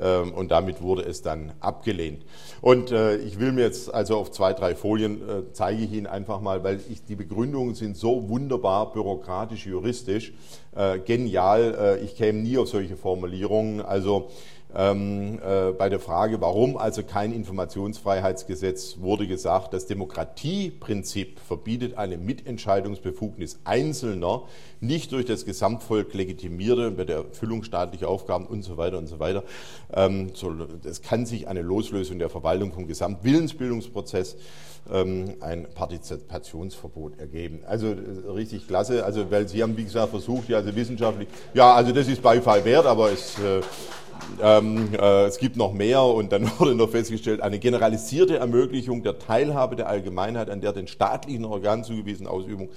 Ähm, 0.00 0.32
und 0.32 0.50
damit 0.50 0.82
wurde 0.82 1.02
es 1.02 1.22
dann 1.22 1.52
abgelehnt. 1.60 2.24
Und 2.60 2.90
äh, 2.90 3.16
ich 3.18 3.38
will 3.38 3.52
mir 3.52 3.62
jetzt 3.62 3.92
also 3.92 4.16
auf 4.16 4.30
zwei, 4.30 4.52
drei 4.52 4.74
Folien 4.74 5.28
äh, 5.28 5.42
zeige 5.52 5.82
ich 5.82 5.92
Ihnen 5.92 6.06
einfach 6.06 6.40
mal, 6.40 6.64
weil 6.64 6.80
ich, 6.90 7.04
die 7.04 7.14
Begründungen 7.14 7.74
sind 7.74 7.96
so 7.96 8.28
wunderbar 8.28 8.92
bürokratisch, 8.92 9.66
juristisch, 9.66 10.32
äh, 10.74 10.98
genial. 10.98 12.00
ich 12.02 12.16
käme 12.16 12.40
nie 12.40 12.58
auf 12.58 12.68
solche 12.68 12.96
Formulierungen. 12.96 13.80
Also 13.80 14.30
ähm, 14.76 15.38
äh, 15.44 15.72
bei 15.72 15.88
der 15.88 16.00
Frage, 16.00 16.40
warum 16.40 16.76
also 16.76 17.02
kein 17.02 17.32
Informationsfreiheitsgesetz, 17.32 18.98
wurde 18.98 19.26
gesagt, 19.26 19.72
das 19.72 19.86
Demokratieprinzip 19.86 21.38
verbietet 21.40 21.96
eine 21.96 22.18
Mitentscheidungsbefugnis 22.18 23.60
Einzelner, 23.64 24.42
nicht 24.80 25.12
durch 25.12 25.26
das 25.26 25.44
Gesamtvolk 25.44 26.12
legitimierte 26.14 26.90
bei 26.90 27.04
der 27.04 27.16
Erfüllung 27.18 27.62
staatlicher 27.62 28.08
Aufgaben 28.08 28.46
und 28.46 28.62
so 28.62 28.76
weiter 28.76 28.98
und 28.98 29.06
so 29.06 29.18
weiter. 29.18 29.44
Ähm, 29.92 30.30
so, 30.34 30.52
es 30.84 31.02
kann 31.02 31.24
sich 31.24 31.48
eine 31.48 31.62
Loslösung 31.62 32.18
der 32.18 32.28
Verwaltung 32.28 32.72
vom 32.72 32.86
Gesamtwillensbildungsprozess 32.86 34.36
ähm, 34.92 35.36
ein 35.40 35.66
Partizipationsverbot 35.74 37.18
ergeben. 37.18 37.60
Also 37.66 37.86
äh, 37.86 38.30
richtig 38.30 38.66
klasse, 38.66 39.04
also 39.04 39.30
weil 39.30 39.48
Sie 39.48 39.62
haben, 39.62 39.76
wie 39.76 39.84
gesagt, 39.84 40.10
versucht, 40.10 40.48
ja, 40.48 40.58
also 40.58 40.74
wissenschaftlich, 40.74 41.28
ja, 41.54 41.72
also 41.74 41.92
das 41.92 42.08
ist 42.08 42.20
Beifall 42.20 42.64
wert, 42.64 42.86
aber 42.86 43.10
es 43.12 43.38
äh, 43.38 43.60
ähm, 44.42 44.88
äh, 44.94 45.24
es 45.24 45.38
gibt 45.38 45.56
noch 45.56 45.72
mehr 45.72 46.02
und 46.02 46.32
dann 46.32 46.50
wurde 46.58 46.74
noch 46.74 46.90
festgestellt, 46.90 47.40
eine 47.40 47.58
generalisierte 47.58 48.38
Ermöglichung 48.38 49.02
der 49.02 49.18
Teilhabe 49.18 49.76
der 49.76 49.88
Allgemeinheit 49.88 50.50
an 50.50 50.60
der 50.60 50.72
den 50.72 50.86
staatlichen 50.86 51.44
Organen 51.44 51.84
zugewiesenen 51.84 52.30
Ausübung 52.30 52.70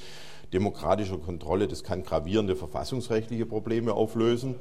demokratischer 0.53 1.17
Kontrolle, 1.17 1.67
das 1.67 1.83
kann 1.83 2.03
gravierende 2.03 2.55
verfassungsrechtliche 2.55 3.45
Probleme 3.45 3.93
auflösen. 3.93 4.55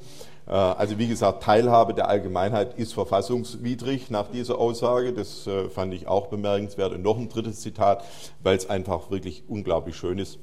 Äh, 0.46 0.52
also 0.52 0.98
wie 0.98 1.08
gesagt, 1.08 1.42
Teilhabe 1.42 1.94
der 1.94 2.08
Allgemeinheit 2.08 2.74
ist 2.78 2.94
verfassungswidrig 2.94 4.10
nach 4.10 4.28
dieser 4.28 4.58
Aussage. 4.58 5.12
Das 5.12 5.46
äh, 5.46 5.68
fand 5.68 5.94
ich 5.94 6.08
auch 6.08 6.26
bemerkenswert. 6.26 6.92
Und 6.92 7.02
noch 7.02 7.18
ein 7.18 7.28
drittes 7.28 7.60
Zitat, 7.60 8.04
weil 8.42 8.56
es 8.56 8.68
einfach 8.68 9.10
wirklich 9.10 9.44
unglaublich 9.48 9.96
schön 9.96 10.18
ist. 10.18 10.38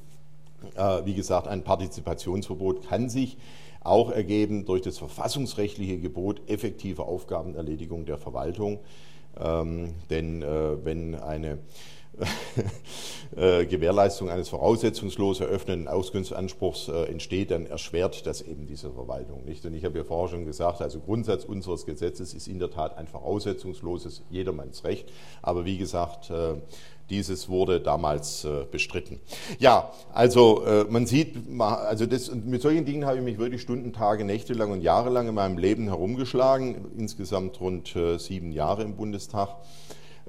Äh, 0.76 1.06
wie 1.06 1.14
gesagt, 1.14 1.48
ein 1.48 1.64
Partizipationsverbot 1.64 2.88
kann 2.88 3.10
sich 3.10 3.38
auch 3.84 4.12
ergeben 4.12 4.66
durch 4.66 4.82
das 4.82 4.98
verfassungsrechtliche 4.98 6.00
Gebot 6.00 6.42
effektive 6.50 7.04
Aufgabenerledigung 7.04 8.06
der 8.06 8.18
Verwaltung. 8.18 8.80
Ähm, 9.40 9.96
denn 10.10 10.42
äh, 10.42 10.86
wenn 10.86 11.16
eine 11.16 11.60
äh, 13.36 13.66
Gewährleistung 13.66 14.30
eines 14.30 14.50
voraussetzungslos 14.50 15.40
eröffneten 15.40 15.88
Auskunftsanspruchs 15.88 16.88
äh, 16.88 17.06
entsteht, 17.06 17.52
dann 17.52 17.66
erschwert 17.66 18.28
das 18.28 18.42
eben 18.42 18.68
diese 18.68 18.92
Verwaltung 18.92 19.46
nicht. 19.46 19.66
Und 19.66 19.74
ich 19.74 19.84
habe 19.84 19.98
ja 19.98 20.04
vorher 20.04 20.30
schon 20.30 20.46
gesagt, 20.46 20.82
also 20.82 21.00
Grundsatz 21.00 21.44
unseres 21.44 21.86
Gesetzes 21.86 22.34
ist 22.34 22.48
in 22.48 22.60
der 22.60 22.70
Tat 22.70 22.98
ein 22.98 23.08
voraussetzungsloses 23.08 24.24
Jedermannsrecht. 24.30 25.12
Aber 25.42 25.66
wie 25.66 25.78
gesagt, 25.78 26.30
äh, 26.30 26.56
dieses 27.10 27.50
wurde 27.50 27.80
damals 27.80 28.46
äh, 28.46 28.66
bestritten. 28.70 29.20
Ja, 29.60 29.92
also 30.14 30.64
äh, 30.66 30.86
man 30.90 31.06
sieht, 31.06 31.38
also 31.60 32.06
das, 32.06 32.34
mit 32.34 32.62
solchen 32.62 32.86
Dingen 32.86 33.06
habe 33.06 33.18
ich 33.18 33.24
mich 33.24 33.38
wirklich 33.38 33.62
Stunden, 33.62 33.94
Tage, 33.94 34.24
Nächte 34.26 34.54
lang 34.54 34.72
und 34.72 34.82
Jahre 34.82 35.10
lang 35.10 35.28
in 35.28 35.36
meinem 35.36 35.58
Leben 35.58 35.88
herumgeschlagen, 35.88 36.92
insgesamt 36.98 37.60
rund 37.60 37.96
äh, 37.96 38.18
sieben 38.18 38.52
Jahre 38.52 38.84
im 38.84 38.96
Bundestag. 38.96 39.50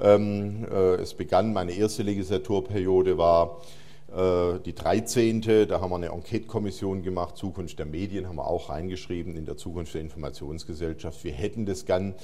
Ähm, 0.00 0.66
äh, 0.70 0.94
es 0.96 1.14
begann, 1.14 1.52
meine 1.52 1.72
erste 1.72 2.02
Legislaturperiode 2.02 3.18
war 3.18 3.60
die 4.64 4.74
13. 4.76 5.40
Da 5.66 5.80
haben 5.80 5.90
wir 5.90 5.96
eine 5.96 6.10
Enquete-Kommission 6.10 7.02
gemacht, 7.02 7.36
Zukunft 7.36 7.80
der 7.80 7.86
Medien 7.86 8.28
haben 8.28 8.36
wir 8.36 8.46
auch 8.46 8.68
reingeschrieben 8.70 9.34
in 9.34 9.44
der 9.44 9.56
Zukunft 9.56 9.92
der 9.94 10.02
Informationsgesellschaft. 10.02 11.24
Wir 11.24 11.32
hätten 11.32 11.66
das 11.66 11.84
gern 11.84 12.14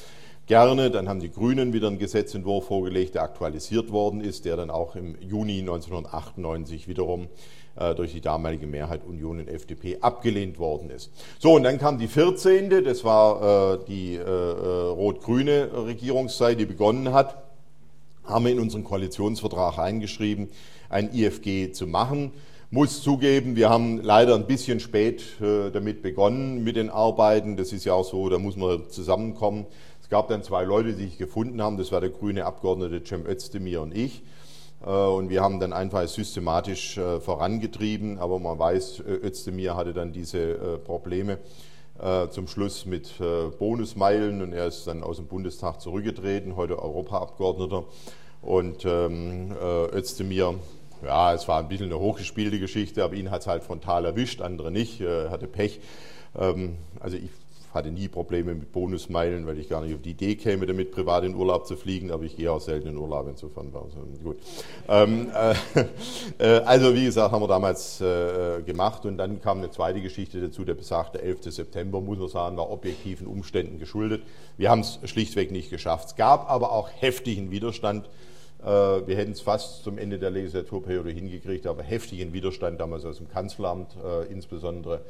gerne. 0.51 0.91
Dann 0.91 1.09
haben 1.09 1.21
die 1.21 1.31
Grünen 1.31 1.73
wieder 1.73 1.87
einen 1.87 2.01
Gesetzentwurf 2.01 2.67
vorgelegt, 2.67 3.15
der 3.15 3.23
aktualisiert 3.23 3.93
worden 3.93 4.21
ist, 4.21 4.45
der 4.45 4.57
dann 4.57 4.69
auch 4.69 4.97
im 4.97 5.15
Juni 5.21 5.61
1998 5.61 6.89
wiederum 6.89 7.29
äh, 7.77 7.95
durch 7.95 8.13
die 8.13 8.21
damalige 8.21 8.67
Mehrheit 8.67 9.03
Union 9.07 9.39
und 9.39 9.49
FDP 9.49 9.99
abgelehnt 10.01 10.59
worden 10.59 10.91
ist. 10.91 11.13
So, 11.39 11.53
und 11.53 11.63
dann 11.63 11.79
kam 11.79 11.99
die 11.99 12.09
14., 12.09 12.69
das 12.85 13.05
war 13.05 13.75
äh, 13.75 13.79
die 13.87 14.17
äh, 14.17 14.29
rot-grüne 14.29 15.71
Regierungszeit, 15.87 16.59
die 16.59 16.67
begonnen 16.67 17.13
hat, 17.13 17.45
haben 18.25 18.45
wir 18.45 18.51
in 18.51 18.59
unseren 18.59 18.83
Koalitionsvertrag 18.83 19.79
eingeschrieben, 19.79 20.49
ein 20.89 21.15
IFG 21.15 21.71
zu 21.71 21.87
machen. 21.87 22.33
Muss 22.73 23.03
zugeben, 23.03 23.55
wir 23.55 23.71
haben 23.71 24.01
leider 24.01 24.37
ein 24.37 24.47
bisschen 24.47 24.79
spät 24.79 25.25
damit 25.41 26.03
begonnen 26.03 26.63
mit 26.63 26.77
den 26.77 26.89
Arbeiten. 26.89 27.57
Das 27.57 27.73
ist 27.73 27.85
ja 27.85 27.95
auch 27.95 28.05
so, 28.05 28.29
da 28.29 28.39
muss 28.39 28.57
man 28.57 28.89
zusammenkommen. 28.91 29.67
Es 30.11 30.12
gab 30.12 30.27
dann 30.27 30.42
zwei 30.42 30.64
Leute, 30.64 30.94
die 30.94 31.05
sich 31.05 31.18
gefunden 31.18 31.62
haben. 31.62 31.77
Das 31.77 31.92
war 31.92 32.01
der 32.01 32.11
grüne 32.11 32.44
Abgeordnete 32.44 33.01
Cem 33.07 33.25
Özdemir 33.29 33.81
und 33.81 33.96
ich. 33.96 34.25
Äh, 34.85 34.90
und 34.90 35.31
wir 35.31 35.40
haben 35.40 35.61
dann 35.61 35.73
einfach 35.73 36.05
systematisch 36.09 36.99
äh, 36.99 37.20
vorangetrieben, 37.20 38.18
aber 38.18 38.40
man 38.40 38.59
weiß, 38.59 39.05
Özdemir 39.07 39.77
hatte 39.77 39.94
dann 39.94 40.12
diese 40.12 40.38
äh, 40.40 40.79
Probleme 40.79 41.38
zum 42.31 42.49
Schluss 42.49 42.87
mit 42.87 43.20
Bonusmeilen 43.59 44.40
und 44.40 44.55
er 44.55 44.66
ist 44.68 44.87
dann 44.87 45.03
aus 45.03 45.18
dem 45.18 45.27
Bundestag 45.27 45.83
zurückgetreten, 45.83 46.57
heute 46.57 46.83
Europaabgeordneter. 46.83 47.85
Und 48.40 48.87
ähm, 48.87 49.55
Özdemir, 49.92 50.55
ja, 51.05 51.35
es 51.35 51.46
war 51.46 51.59
ein 51.59 51.68
bisschen 51.68 51.87
eine 51.87 51.99
hochgespielte 51.99 52.59
Geschichte, 52.59 53.05
aber 53.05 53.12
ihn 53.12 53.31
hat 53.31 53.42
es 53.42 53.46
halt 53.46 53.62
frontal 53.64 54.07
erwischt, 54.07 54.40
andere 54.40 54.70
nicht, 54.70 55.03
hatte 55.03 55.46
Pech. 55.46 55.81
Ähm, 56.38 56.77
also 57.01 57.18
ich 57.18 57.29
hatte 57.73 57.91
nie 57.91 58.09
Probleme 58.09 58.55
mit 58.55 58.73
Bonusmeilen, 58.73 59.47
weil 59.47 59.59
ich 59.59 59.69
gar 59.69 59.81
nicht 59.81 59.95
auf 59.95 60.03
die 60.03 60.11
Idee 60.11 60.35
käme, 60.35 60.67
damit 60.67 60.91
privat 60.91 61.25
in 61.25 61.35
Urlaub 61.35 61.67
zu 61.67 61.77
fliegen, 61.77 62.11
aber 62.11 62.25
ich 62.25 62.37
gehe 62.37 62.51
auch 62.51 62.61
selten 62.61 62.89
in 62.89 62.97
Urlaub, 62.97 63.29
insofern 63.29 63.73
war 63.73 63.87
es 63.87 64.23
gut. 64.23 64.39
Ähm, 64.89 65.31
äh, 65.35 65.55
äh, 66.39 66.61
also 66.65 66.95
wie 66.95 67.05
gesagt, 67.05 67.33
haben 67.33 67.43
wir 67.43 67.49
damals 67.49 68.01
äh, 68.01 68.63
gemacht 68.63 69.07
und 69.07 69.19
dann 69.19 69.41
kam 69.41 69.59
eine 69.59 69.71
zweite 69.71 70.01
Geschichte 70.01 70.41
dazu, 70.41 70.65
der 70.65 70.75
besagte 70.75 71.23
11. 71.23 71.53
September, 71.53 72.01
muss 72.01 72.19
man 72.19 72.29
sagen, 72.29 72.57
war 72.57 72.71
objektiven 72.71 73.27
Umständen 73.27 73.79
geschuldet. 73.79 74.23
Wir 74.57 74.71
haben 74.71 74.81
es 74.81 74.99
schlichtweg 75.05 75.53
nicht 75.53 75.71
geschafft. 75.71 76.09
Es 76.09 76.17
gab 76.17 76.51
aber 76.51 76.73
auch 76.73 76.89
heftigen 76.99 77.51
Widerstand. 77.53 78.09
Äh, 78.63 78.67
wir 78.67 79.17
hätten 79.17 79.33
es 79.33 79.41
fast 79.41 79.85
zum 79.85 79.97
Ende 79.97 80.19
der 80.19 80.31
Legislaturperiode 80.31 81.11
hingekriegt, 81.11 81.69
aber 81.69 81.85
heftigen 81.85 82.33
Widerstand 82.33 82.81
damals 82.81 83.05
aus 83.05 83.19
dem 83.19 83.29
Kanzleramt, 83.29 83.97
äh, 84.05 84.31
insbesondere 84.33 85.03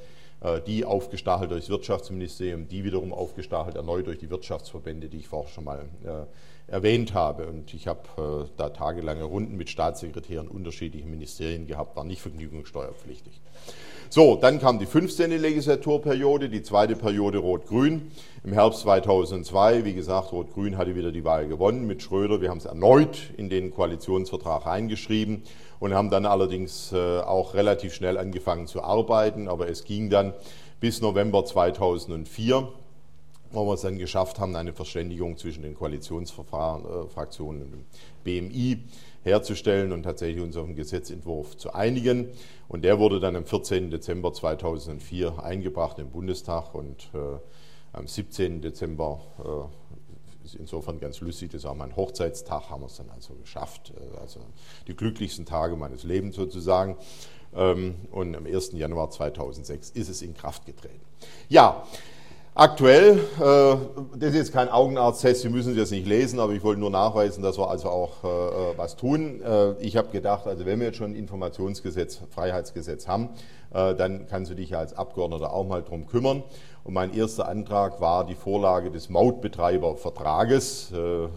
die 0.66 0.84
aufgestachelt 0.84 1.50
durch 1.50 1.64
das 1.64 1.70
Wirtschaftsministerium, 1.70 2.66
die 2.66 2.82
wiederum 2.82 3.12
aufgestachelt 3.12 3.76
erneut 3.76 4.06
durch 4.06 4.18
die 4.18 4.30
Wirtschaftsverbände, 4.30 5.08
die 5.08 5.18
ich 5.18 5.28
vorher 5.28 5.50
schon 5.50 5.64
mal 5.64 5.88
äh, 6.04 6.72
erwähnt 6.72 7.12
habe. 7.12 7.46
Und 7.46 7.74
ich 7.74 7.86
habe 7.86 8.46
äh, 8.46 8.50
da 8.56 8.70
tagelange 8.70 9.24
Runden 9.24 9.56
mit 9.56 9.68
Staatssekretären 9.68 10.48
unterschiedlicher 10.48 11.06
Ministerien 11.06 11.66
gehabt, 11.66 11.96
war 11.96 12.04
nicht 12.04 12.22
vergnügungssteuerpflichtig. 12.22 13.40
So, 14.08 14.34
dann 14.34 14.58
kam 14.58 14.78
die 14.78 14.86
15. 14.86 15.30
Legislaturperiode, 15.30 16.48
die 16.48 16.62
zweite 16.62 16.96
Periode 16.96 17.38
Rot-Grün. 17.38 18.10
Im 18.42 18.52
Herbst 18.52 18.80
2002, 18.80 19.84
wie 19.84 19.94
gesagt, 19.94 20.32
Rot-Grün 20.32 20.78
hatte 20.78 20.96
wieder 20.96 21.12
die 21.12 21.24
Wahl 21.24 21.46
gewonnen 21.46 21.86
mit 21.86 22.02
Schröder. 22.02 22.40
Wir 22.40 22.48
haben 22.48 22.58
es 22.58 22.64
erneut 22.64 23.30
in 23.36 23.50
den 23.50 23.70
Koalitionsvertrag 23.70 24.66
reingeschrieben 24.66 25.44
und 25.80 25.94
haben 25.94 26.10
dann 26.10 26.26
allerdings 26.26 26.92
äh, 26.92 27.20
auch 27.20 27.54
relativ 27.54 27.92
schnell 27.94 28.16
angefangen 28.16 28.68
zu 28.68 28.84
arbeiten. 28.84 29.48
Aber 29.48 29.68
es 29.68 29.84
ging 29.84 30.10
dann 30.10 30.34
bis 30.78 31.00
November 31.00 31.44
2004 31.44 32.68
wo 33.52 33.66
wir 33.66 33.74
es 33.74 33.80
dann 33.80 33.98
geschafft 33.98 34.38
haben, 34.38 34.54
eine 34.54 34.72
Verständigung 34.72 35.36
zwischen 35.36 35.62
den 35.62 35.74
Koalitionsfraktionen 35.74 37.62
und 37.62 37.72
dem 37.72 37.84
BMI 38.22 38.84
herzustellen 39.22 39.92
und 39.92 40.04
tatsächlich 40.04 40.42
uns 40.42 40.56
auf 40.56 40.66
einen 40.66 40.76
Gesetzentwurf 40.76 41.56
zu 41.56 41.74
einigen. 41.74 42.28
Und 42.68 42.84
der 42.84 42.98
wurde 42.98 43.20
dann 43.20 43.36
am 43.36 43.44
14. 43.44 43.90
Dezember 43.90 44.32
2004 44.32 45.42
eingebracht 45.42 45.98
im 45.98 46.10
Bundestag 46.10 46.74
und 46.74 47.10
äh, 47.12 47.38
am 47.92 48.06
17. 48.06 48.62
Dezember 48.62 49.20
äh, 49.38 49.99
ist 50.44 50.54
insofern 50.54 51.00
ganz 51.00 51.20
lustig, 51.20 51.50
das 51.52 51.64
auch 51.64 51.74
mein 51.74 51.94
Hochzeitstag, 51.96 52.70
haben 52.70 52.82
wir 52.82 52.86
es 52.86 52.96
dann 52.96 53.10
also 53.10 53.34
geschafft. 53.34 53.92
Äh, 53.96 54.20
also 54.20 54.40
die 54.86 54.94
glücklichsten 54.94 55.46
Tage 55.46 55.76
meines 55.76 56.02
Lebens 56.02 56.36
sozusagen. 56.36 56.96
Ähm, 57.54 57.96
und 58.10 58.36
am 58.36 58.46
1. 58.46 58.72
Januar 58.72 59.10
2006 59.10 59.90
ist 59.90 60.08
es 60.08 60.22
in 60.22 60.34
Kraft 60.34 60.66
getreten. 60.66 61.00
Ja, 61.48 61.84
Aktuell, 62.52 63.20
äh, 63.38 63.76
das 64.18 64.30
ist 64.30 64.34
jetzt 64.34 64.52
kein 64.52 64.68
Augenarzttest, 64.68 65.42
Sie 65.42 65.48
müssen 65.48 65.76
das 65.76 65.92
nicht 65.92 66.06
lesen, 66.06 66.40
aber 66.40 66.52
ich 66.52 66.64
wollte 66.64 66.80
nur 66.80 66.90
nachweisen, 66.90 67.44
dass 67.44 67.56
wir 67.56 67.70
also 67.70 67.88
auch 67.88 68.24
äh, 68.24 68.76
was 68.76 68.96
tun. 68.96 69.40
Ich 69.78 69.96
habe 69.96 70.08
gedacht, 70.08 70.48
also 70.48 70.66
wenn 70.66 70.80
wir 70.80 70.88
jetzt 70.88 70.96
schon 70.96 71.12
ein 71.12 71.14
Informationsgesetz, 71.14 72.20
Freiheitsgesetz 72.28 73.06
haben, 73.06 73.30
dann 73.70 74.26
kannst 74.26 74.50
du 74.50 74.56
dich 74.56 74.76
als 74.76 74.94
Abgeordneter 74.94 75.52
auch 75.52 75.64
mal 75.64 75.84
drum 75.84 76.08
kümmern. 76.08 76.42
Und 76.84 76.94
mein 76.94 77.14
erster 77.14 77.48
Antrag 77.48 78.00
war 78.00 78.26
die 78.26 78.34
Vorlage 78.34 78.90
des 78.90 79.10
Mautbetreibervertrages, 79.10 80.92
äh, 80.92 81.28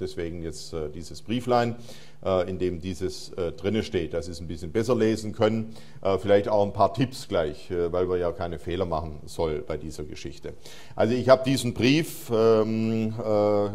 deswegen 0.00 0.42
jetzt 0.42 0.74
dieses 0.94 1.22
Brieflein. 1.22 1.76
Äh, 2.24 2.50
in 2.50 2.58
dem 2.58 2.80
dieses 2.80 3.30
äh, 3.34 3.52
drinne 3.52 3.84
steht, 3.84 4.12
dass 4.12 4.26
Sie 4.26 4.32
es 4.32 4.40
ein 4.40 4.48
bisschen 4.48 4.72
besser 4.72 4.96
lesen 4.96 5.32
können. 5.32 5.74
Äh, 6.02 6.18
vielleicht 6.18 6.48
auch 6.48 6.64
ein 6.64 6.72
paar 6.72 6.92
Tipps 6.92 7.28
gleich, 7.28 7.70
weil 7.70 8.08
wir 8.08 8.16
ja 8.16 8.32
keine 8.32 8.58
Fehler 8.58 8.86
machen 8.86 9.20
soll 9.26 9.62
bei 9.62 9.76
dieser 9.76 10.02
Geschichte. 10.02 10.54
Also 10.96 11.14
ich 11.14 11.28
habe 11.28 11.44
diesen 11.44 11.74
Brief 11.74 12.30
ähm, 12.34 13.14
äh, 13.24 13.68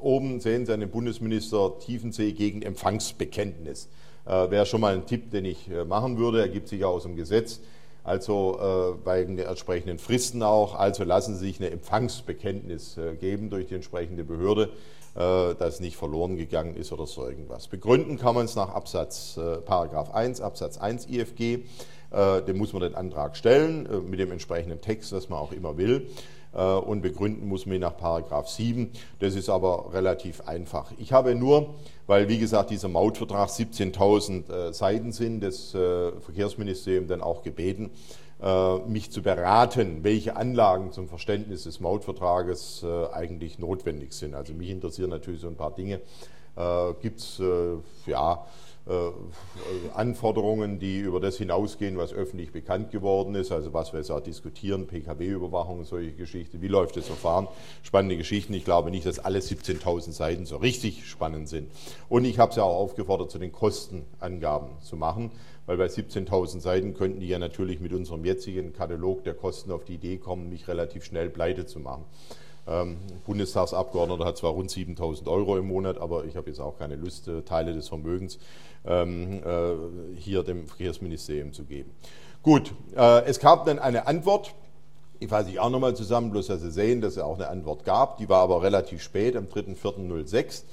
oben 0.00 0.40
sehen 0.40 0.64
Sie 0.64 0.72
einen 0.72 0.90
Bundesminister 0.90 1.78
Tiefensee 1.78 2.32
gegen 2.32 2.62
Empfangsbekenntnis. 2.62 3.90
Äh, 4.24 4.50
Wäre 4.50 4.64
schon 4.64 4.80
mal 4.80 4.94
ein 4.94 5.04
Tipp, 5.04 5.30
den 5.30 5.44
ich 5.44 5.68
machen 5.86 6.16
würde, 6.16 6.40
ergibt 6.40 6.68
sich 6.68 6.84
aus 6.86 7.02
dem 7.02 7.16
Gesetz. 7.16 7.60
Also 8.04 8.94
äh, 8.96 9.02
bei 9.04 9.22
den 9.24 9.38
entsprechenden 9.38 9.98
Fristen 9.98 10.42
auch. 10.42 10.74
Also 10.74 11.04
lassen 11.04 11.34
Sie 11.36 11.46
sich 11.46 11.60
eine 11.60 11.70
Empfangsbekenntnis 11.70 12.96
äh, 12.96 13.14
geben 13.14 13.50
durch 13.50 13.66
die 13.66 13.74
entsprechende 13.74 14.24
Behörde. 14.24 14.70
Äh, 15.14 15.54
das 15.54 15.80
nicht 15.80 15.96
verloren 15.96 16.36
gegangen 16.36 16.74
ist 16.74 16.92
oder 16.92 17.06
so 17.06 17.26
irgendwas. 17.26 17.68
Begründen 17.68 18.18
kann 18.18 18.34
man 18.34 18.46
es 18.46 18.56
nach 18.56 18.70
Absatz 18.70 19.36
äh, 19.36 19.58
Paragraph 19.58 20.14
1, 20.14 20.40
Absatz 20.40 20.78
1 20.78 21.06
IFG. 21.06 21.60
Äh, 22.10 22.42
dem 22.42 22.58
muss 22.58 22.72
man 22.72 22.82
den 22.82 22.94
Antrag 22.94 23.36
stellen 23.36 23.86
äh, 23.86 23.96
mit 23.98 24.18
dem 24.18 24.32
entsprechenden 24.32 24.80
Text, 24.80 25.12
was 25.12 25.28
man 25.28 25.38
auch 25.38 25.52
immer 25.52 25.76
will. 25.76 26.08
Äh, 26.54 26.62
und 26.62 27.02
begründen 27.02 27.46
muss 27.48 27.66
man 27.66 27.76
ihn 27.76 27.80
nach 27.82 27.96
Paragraph 27.96 28.48
7. 28.48 28.90
Das 29.20 29.34
ist 29.34 29.48
aber 29.48 29.92
relativ 29.92 30.42
einfach. 30.46 30.92
Ich 30.98 31.12
habe 31.12 31.34
nur, 31.34 31.74
weil 32.06 32.28
wie 32.28 32.38
gesagt 32.38 32.70
dieser 32.70 32.88
Mautvertrag 32.88 33.48
17.000 33.48 34.50
äh, 34.50 34.72
Seiten 34.72 35.12
sind, 35.12 35.40
das 35.40 35.70
Verkehrsministerium 35.70 37.06
dann 37.06 37.22
auch 37.22 37.42
gebeten, 37.42 37.90
äh, 38.42 38.78
mich 38.88 39.12
zu 39.12 39.22
beraten, 39.22 40.02
welche 40.02 40.34
Anlagen 40.34 40.90
zum 40.90 41.08
Verständnis 41.08 41.62
des 41.62 41.78
Mautvertrages 41.78 42.82
äh, 42.82 43.06
eigentlich 43.12 43.60
notwendig 43.60 44.12
sind. 44.14 44.34
Also 44.34 44.52
mich 44.52 44.68
interessieren 44.68 45.10
natürlich 45.10 45.42
so 45.42 45.46
ein 45.46 45.54
paar 45.54 45.72
Dinge. 45.72 46.00
Äh, 46.56 46.92
Gibt 47.00 47.20
es 47.20 47.40
ja, 48.04 48.44
Anforderungen, 49.94 50.80
die 50.80 50.98
über 50.98 51.20
das 51.20 51.36
hinausgehen, 51.36 51.96
was 51.98 52.12
öffentlich 52.12 52.50
bekannt 52.50 52.90
geworden 52.90 53.36
ist, 53.36 53.52
also 53.52 53.72
was 53.72 53.92
wir 53.92 54.00
jetzt 54.00 54.10
auch 54.10 54.20
diskutieren, 54.20 54.88
PKW-Überwachung, 54.88 55.84
solche 55.84 56.12
Geschichten, 56.12 56.60
wie 56.60 56.68
läuft 56.68 56.96
das 56.96 57.06
Verfahren, 57.06 57.46
spannende 57.84 58.16
Geschichten. 58.16 58.54
Ich 58.54 58.64
glaube 58.64 58.90
nicht, 58.90 59.06
dass 59.06 59.20
alle 59.20 59.38
17.000 59.38 60.10
Seiten 60.10 60.46
so 60.46 60.56
richtig 60.56 61.06
spannend 61.06 61.48
sind. 61.48 61.70
Und 62.08 62.24
ich 62.24 62.40
habe 62.40 62.50
es 62.50 62.56
ja 62.56 62.64
auch 62.64 62.76
aufgefordert, 62.76 63.30
zu 63.30 63.38
den 63.38 63.52
Kostenangaben 63.52 64.70
zu 64.80 64.96
machen 64.96 65.30
weil 65.64 65.76
bei 65.76 65.86
17.000 65.86 66.60
Seiten 66.60 66.92
könnten 66.92 67.20
die 67.20 67.28
ja 67.28 67.38
natürlich 67.38 67.80
mit 67.80 67.92
unserem 67.92 68.24
jetzigen 68.24 68.72
Katalog 68.72 69.22
der 69.22 69.34
Kosten 69.34 69.70
auf 69.70 69.84
die 69.84 69.94
Idee 69.94 70.18
kommen, 70.18 70.48
mich 70.48 70.66
relativ 70.66 71.04
schnell 71.04 71.30
pleite 71.30 71.66
zu 71.66 71.78
machen. 71.78 72.04
Ähm, 72.66 72.98
Bundestagsabgeordneter 73.26 74.24
hat 74.24 74.36
zwar 74.36 74.52
rund 74.52 74.70
7.000 74.70 75.26
Euro 75.28 75.58
im 75.58 75.66
Monat, 75.66 75.98
aber 75.98 76.24
ich 76.24 76.36
habe 76.36 76.48
jetzt 76.48 76.60
auch 76.60 76.78
keine 76.78 76.94
Lust, 76.94 77.26
äh, 77.26 77.42
Teile 77.42 77.72
des 77.74 77.88
Vermögens 77.88 78.38
ähm, 78.86 79.42
äh, 79.44 80.16
hier 80.16 80.42
dem 80.42 80.66
Verkehrsministerium 80.66 81.52
zu 81.52 81.64
geben. 81.64 81.90
Gut, 82.42 82.74
äh, 82.96 83.24
es 83.24 83.38
gab 83.38 83.66
dann 83.66 83.78
eine 83.78 84.06
Antwort. 84.06 84.54
Ich 85.20 85.28
fasse 85.28 85.50
ich 85.50 85.60
auch 85.60 85.70
nochmal 85.70 85.94
zusammen, 85.94 86.32
bloß 86.32 86.48
dass 86.48 86.62
Sie 86.62 86.72
sehen, 86.72 87.00
dass 87.00 87.12
es 87.12 87.22
auch 87.22 87.36
eine 87.36 87.48
Antwort 87.48 87.84
gab. 87.84 88.18
Die 88.18 88.28
war 88.28 88.42
aber 88.42 88.62
relativ 88.62 89.02
spät, 89.02 89.36
am 89.36 89.44
3.4.06. 89.44 90.64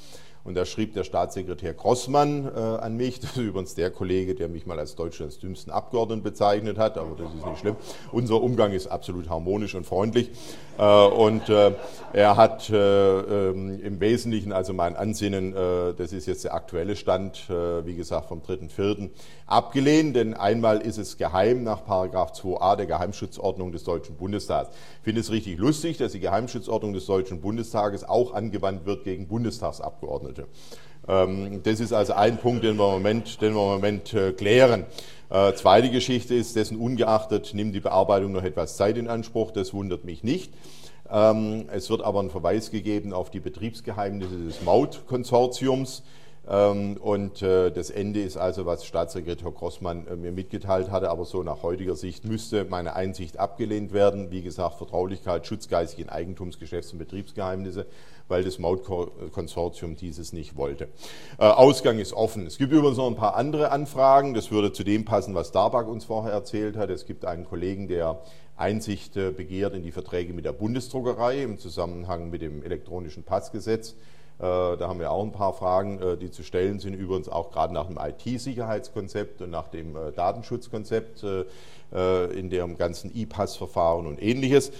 Und 0.43 0.56
da 0.56 0.65
schrieb 0.65 0.93
der 0.93 1.04
Staatssekretär 1.04 1.73
Grossmann 1.73 2.45
äh, 2.45 2.60
an 2.60 2.95
mich, 2.97 3.19
das 3.21 3.32
ist 3.32 3.38
übrigens 3.38 3.75
der 3.75 3.91
Kollege, 3.91 4.36
der 4.36 4.49
mich 4.49 4.65
mal 4.65 4.80
als 4.80 4.95
Deutschlands 4.95 5.39
dümmsten 5.39 5.71
Abgeordneten 5.71 6.23
bezeichnet 6.23 6.78
hat, 6.78 6.97
aber 6.97 7.15
das 7.15 7.34
ist 7.34 7.45
nicht 7.45 7.60
schlimm. 7.60 7.75
Unser 8.12 8.41
Umgang 8.41 8.71
ist 8.71 8.88
absolut 8.88 9.30
harmonisch 9.30 9.75
und 9.75 9.86
freundlich. 9.86 10.32
Äh, 10.78 10.84
und 10.84 11.49
äh, 11.49 11.73
er 12.13 12.38
hat 12.38 12.69
äh, 12.69 13.19
ähm, 13.49 13.80
im 13.82 13.99
Wesentlichen, 13.99 14.54
also 14.54 14.73
mein 14.73 14.95
Ansinnen, 14.95 15.54
äh, 15.54 15.93
das 15.93 16.13
ist 16.13 16.25
jetzt 16.25 16.45
der 16.45 16.54
aktuelle 16.54 16.95
Stand, 16.95 17.49
äh, 17.49 17.86
wie 17.86 17.95
gesagt 17.95 18.28
vom 18.28 18.39
3.4., 18.41 19.10
abgelehnt, 19.45 20.15
denn 20.15 20.34
einmal 20.34 20.80
ist 20.80 20.97
es 20.97 21.17
geheim 21.17 21.63
nach 21.63 21.84
Paragraph 21.84 22.32
2a 22.32 22.75
der 22.75 22.86
Geheimschutzordnung 22.86 23.71
des 23.71 23.84
Deutschen 23.84 24.15
Bundestags. 24.15 24.69
Ich 24.99 25.04
finde 25.04 25.21
es 25.21 25.32
richtig 25.32 25.58
lustig, 25.58 25.97
dass 25.97 26.13
die 26.13 26.19
Geheimschutzordnung 26.19 26.93
des 26.93 27.06
Deutschen 27.06 27.41
Bundestages 27.41 28.04
auch 28.08 28.34
angewandt 28.34 28.86
wird 28.86 29.04
gegen 29.04 29.28
Bundestagsabgeordnete. 29.28 30.29
Ähm, 31.08 31.62
das 31.63 31.80
ist 31.80 31.94
also 31.94 32.13
ein 32.13 32.38
Punkt, 32.38 32.63
den 32.63 32.78
wir 32.78 32.88
im 32.88 32.94
Moment, 32.94 33.42
den 33.42 33.54
wir 33.54 33.62
im 33.62 33.82
Moment 33.82 34.13
äh, 34.13 34.32
klären. 34.34 34.86
Äh, 35.30 35.54
zweite 35.54 35.89
Geschichte 35.89 36.36
ist, 36.36 36.56
dessen 36.56 36.78
ungeachtet 36.78 37.54
nimmt 37.54 37.76
die 37.76 37.80
Bearbeitung 37.80 38.32
noch 38.32 38.44
etwas 38.44 38.78
Zeit 38.78 38.98
in 38.98 39.08
Anspruch. 39.08 39.52
Das 39.52 39.74
wundert 39.74 40.06
mich 40.06 40.24
nicht. 40.24 40.54
Ähm, 41.12 41.65
es 41.72 41.89
wird 41.89 42.02
aber 42.02 42.22
ein 42.22 42.30
Verweis 42.30 42.72
gegeben 42.72 43.13
auf 43.13 43.30
die 43.30 43.39
Betriebsgeheimnisse 43.39 44.38
des 44.38 44.62
Mautkonsortiums. 44.62 46.04
Ähm, 46.49 46.97
und 46.97 47.43
äh, 47.43 47.69
das 47.69 47.91
Ende 47.91 48.21
ist 48.21 48.35
also, 48.35 48.65
was 48.65 48.83
Staatssekretär 48.83 49.51
Grossmann 49.51 50.07
äh, 50.07 50.15
mir 50.15 50.31
mitgeteilt 50.31 50.89
hatte, 50.89 51.12
aber 51.12 51.25
so 51.25 51.43
nach 51.43 51.62
heutiger 51.62 51.95
Sicht 51.95 52.25
müsste 52.25 52.65
meine 52.65 52.95
Einsicht 52.95 53.38
abgelehnt 53.38 53.93
werden. 53.93 54.31
Wie 54.31 54.41
gesagt, 54.41 54.75
Vertraulichkeit, 54.75 55.45
Schutz 55.45 55.67
geistigen 55.67 56.09
Eigentums, 56.09 56.57
Geschäfts- 56.57 56.91
und 56.91 56.97
Betriebsgeheimnisse, 56.97 57.85
weil 58.27 58.43
das 58.43 58.57
Mautkonsortium 58.57 59.95
dieses 59.95 60.33
nicht 60.33 60.57
wollte. 60.57 60.88
Äh, 61.38 61.45
Ausgang 61.45 61.99
ist 61.99 62.13
offen. 62.13 62.47
Es 62.47 62.57
gibt 62.57 62.73
übrigens 62.73 62.97
noch 62.97 63.07
ein 63.07 63.15
paar 63.15 63.35
andere 63.35 63.71
Anfragen. 63.71 64.33
Das 64.33 64.49
würde 64.49 64.73
zu 64.73 64.83
dem 64.83 65.05
passen, 65.05 65.35
was 65.35 65.49
Starbuck 65.49 65.88
uns 65.88 66.05
vorher 66.05 66.33
erzählt 66.33 66.77
hat. 66.77 66.89
Es 66.89 67.05
gibt 67.05 67.25
einen 67.25 67.45
Kollegen, 67.45 67.88
der 67.88 68.21
Einsicht 68.57 69.13
begehrt 69.13 69.73
in 69.73 69.83
die 69.83 69.91
Verträge 69.93 70.33
mit 70.33 70.43
der 70.43 70.51
Bundesdruckerei 70.51 71.43
im 71.43 71.59
Zusammenhang 71.59 72.29
mit 72.29 72.41
dem 72.41 72.62
elektronischen 72.62 73.23
Passgesetz. 73.23 73.95
Äh, 74.39 74.78
da 74.78 74.88
haben 74.88 75.02
wir 75.02 75.12
auch 75.12 75.23
ein 75.23 75.34
paar 75.34 75.52
Fragen, 75.54 76.02
äh, 76.02 76.15
die 76.15 76.32
zu 76.32 76.43
stellen 76.43 76.80
sind, 76.80 76.93
übrigens 76.93 77.28
auch 77.28 77.52
gerade 77.52 77.73
nach 77.73 77.88
dem 77.88 77.97
IT-Sicherheitskonzept 77.97 79.41
und 79.41 79.49
nach 79.49 79.67
dem 79.67 79.97
äh, 79.97 80.12
Datenschutzkonzept 80.13 81.25
in 82.36 82.52
dem 82.52 82.78
ganzen 82.78 83.12
E-Pass-Verfahren 83.15 84.06
und 84.06 84.21
ähnliches. 84.21 84.71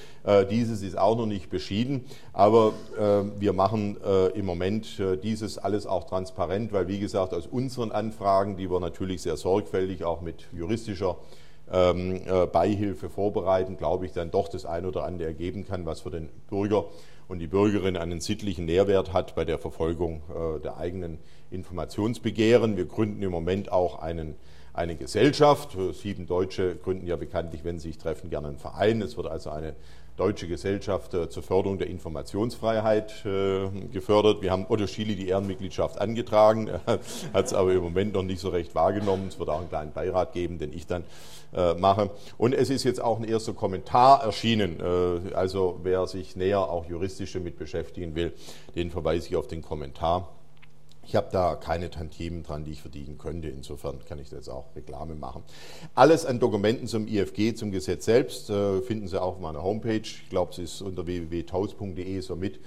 Dieses 0.52 0.84
ist 0.84 0.95
auch 0.95 1.17
noch 1.17 1.26
nicht 1.26 1.50
beschieden, 1.50 2.06
aber 2.34 2.74
wir 3.39 3.52
machen 3.52 3.98
im 4.36 4.45
Moment 4.45 5.02
dieses 5.24 5.58
alles 5.58 5.88
auch 5.88 6.04
transparent, 6.04 6.72
weil 6.72 6.88
wie 6.88 7.00
gesagt 7.00 7.34
aus 7.34 7.48
unseren 7.48 7.91
Anfragen, 7.91 8.58
die 8.58 8.69
wir 8.69 8.80
natürlich 8.80 9.24
sehr 9.24 9.38
sorgfältig 9.38 10.04
auch 10.04 10.22
mit 10.22 10.45
juristischer 10.52 11.17
ähm, 11.72 12.22
Beihilfe 12.54 13.10
vorbereiten, 13.10 13.76
glaube 13.76 14.06
ich, 14.06 14.12
dann 14.12 14.30
doch 14.30 14.48
das 14.48 14.67
ein 14.67 14.86
oder 14.86 15.04
andere 15.04 15.30
ergeben 15.30 15.65
kann, 15.65 15.88
was 15.88 16.02
für 16.02 16.12
den 16.12 16.30
Bürger 16.48 16.86
und 17.30 17.39
die 17.39 17.48
Bürgerin 17.48 17.96
einen 17.96 18.20
sittlichen 18.20 18.65
Nährwert 18.65 19.13
hat 19.13 19.36
bei 19.36 19.46
der 19.46 19.60
Verfolgung 19.60 20.24
äh, 20.30 20.60
der 20.60 20.78
eigenen 20.78 21.20
Informationsbegehren. 21.52 22.76
Wir 22.76 22.86
gründen 22.86 23.22
im 23.22 23.32
Moment 23.32 23.72
auch 23.72 24.00
einen, 24.00 24.36
eine 24.74 24.96
Gesellschaft. 24.96 25.78
Sieben 25.94 26.26
Deutsche 26.26 26.76
gründen 26.76 27.06
ja 27.06 27.15
bekanntlich, 27.15 27.63
wenn 27.63 27.78
sie 27.78 27.89
sich 27.89 28.00
treffen, 28.00 28.32
gerne 28.32 28.48
einen 28.50 28.58
Verein. 28.58 29.02
Es 29.04 29.15
wird 29.15 29.28
also 29.28 29.52
eine 29.52 29.76
Deutsche 30.19 30.47
Gesellschaft 30.47 31.13
äh, 31.13 31.29
zur 31.29 31.43
Förderung 31.43 31.77
der 31.77 31.88
Informationsfreiheit 31.88 33.25
äh, 33.25 33.69
gefördert. 33.91 34.41
Wir 34.41 34.51
haben 34.51 34.65
Otto 34.67 34.86
Schiele 34.86 35.15
die 35.15 35.29
Ehrenmitgliedschaft 35.29 35.99
angetragen, 35.99 36.69
hat 37.34 37.45
es 37.45 37.53
aber 37.53 37.71
im 37.71 37.82
Moment 37.82 38.13
noch 38.13 38.23
nicht 38.23 38.41
so 38.41 38.49
recht 38.49 38.75
wahrgenommen. 38.75 39.29
Es 39.29 39.39
wird 39.39 39.49
auch 39.49 39.60
einen 39.60 39.69
kleinen 39.69 39.93
Beirat 39.93 40.34
geben, 40.34 40.60
den 40.60 40.73
ich 40.73 40.86
dann 40.86 41.05
äh, 41.53 41.73
mache. 41.73 42.10
Und 42.38 42.53
es 42.53 42.69
ist 42.69 42.84
jetzt 42.84 43.01
auch 43.01 43.17
ein 43.17 43.23
erster 43.23 43.53
Kommentar 43.53 44.23
erschienen. 44.23 44.82
also 45.34 45.79
wer 45.84 46.05
sich 46.05 46.36
näher 46.36 46.60
auch 46.60 46.86
juristisch 46.86 47.34
damit 47.34 47.58
beschäftigen 47.58 48.15
will, 48.15 48.34
den 48.75 48.91
verweise 48.91 49.27
ich 49.29 49.36
auf 49.38 49.47
den 49.47 49.62
Kommentar. 49.62 50.27
Ich 51.10 51.15
habe 51.15 51.30
da 51.32 51.56
keine 51.56 51.89
Tantiemen 51.89 52.43
dran, 52.43 52.65
die 52.65 52.69
ich 52.74 52.82
verdienen 52.84 53.17
könnte. 53.17 53.48
Insofern 53.48 53.98
kann 54.06 54.19
ich 54.19 54.30
da 54.30 54.36
jetzt 54.36 54.48
auch 54.48 54.76
Reklame 54.76 55.15
machen. 55.15 55.41
Alles 55.95 56.24
an 56.24 56.39
Dokumenten 56.39 56.86
zum 56.86 57.08
IFG, 57.08 57.56
zum 57.56 57.72
Gesetz 57.72 58.06
selbst, 58.06 58.52
äh, 58.52 58.80
finden 58.84 59.08
Sie 59.08 59.19
auf 59.19 59.39
meiner 59.39 59.63
Homepage. 59.63 60.02
Ich 60.04 60.30
glaube, 60.30 60.52
es 60.52 60.60
ist 60.60 60.82
unter 60.84 61.08
www.taus.de 61.08 62.22
somit 62.22 62.60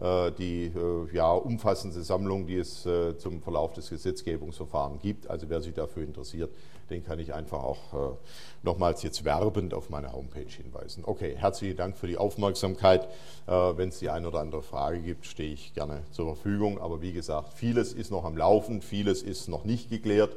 äh, 0.00 0.30
die 0.30 0.66
äh, 0.66 1.12
ja, 1.12 1.32
umfassende 1.32 2.00
Sammlung, 2.04 2.46
die 2.46 2.58
es 2.58 2.86
zum 3.18 3.42
Verlauf 3.42 3.72
des 3.72 3.90
Gesetzgebungsverfahrens 3.90 5.02
gibt. 5.02 5.28
Also 5.28 5.50
wer 5.50 5.60
sich 5.60 5.74
dafür 5.74 6.04
interessiert, 6.04 6.52
den 6.90 7.04
kann 7.04 7.18
ich 7.18 7.34
einfach 7.34 7.62
auch 7.62 8.16
nochmals 8.62 9.02
jetzt 9.02 9.24
werbend 9.24 9.74
auf 9.74 9.90
meine 9.90 10.12
Homepage 10.12 10.48
hinweisen. 10.48 11.04
Okay, 11.06 11.34
herzlichen 11.36 11.76
Dank 11.76 11.96
für 11.96 12.06
die 12.06 12.16
Aufmerksamkeit. 12.16 13.08
Wenn 13.46 13.90
es 13.90 13.98
die 13.98 14.10
eine 14.10 14.28
oder 14.28 14.40
andere 14.40 14.62
Frage 14.62 15.00
gibt, 15.00 15.26
stehe 15.26 15.52
ich 15.52 15.74
gerne 15.74 16.02
zur 16.10 16.34
Verfügung. 16.34 16.80
Aber 16.80 17.00
wie 17.02 17.12
gesagt, 17.12 17.54
vieles 17.54 17.92
ist 17.92 18.10
noch 18.10 18.24
am 18.24 18.36
Laufen, 18.36 18.82
vieles 18.82 19.22
ist 19.22 19.48
noch 19.48 19.64
nicht 19.64 19.90
geklärt. 19.90 20.34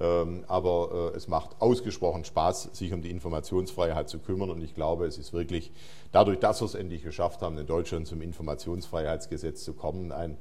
Ähm, 0.00 0.44
aber 0.48 1.12
äh, 1.12 1.16
es 1.16 1.28
macht 1.28 1.60
ausgesprochen 1.60 2.24
Spaß, 2.24 2.70
sich 2.72 2.92
um 2.92 3.02
die 3.02 3.10
Informationsfreiheit 3.10 4.08
zu 4.08 4.18
kümmern. 4.18 4.50
Und 4.50 4.62
ich 4.62 4.74
glaube, 4.74 5.06
es 5.06 5.18
ist 5.18 5.32
wirklich 5.32 5.72
dadurch, 6.10 6.38
dass 6.38 6.62
wir 6.62 6.66
es 6.66 6.74
endlich 6.74 7.02
geschafft 7.02 7.42
haben, 7.42 7.58
in 7.58 7.66
Deutschland 7.66 8.06
zum 8.06 8.22
Informationsfreiheitsgesetz 8.22 9.62
zu 9.62 9.74
kommen, 9.74 10.10
ein 10.10 10.38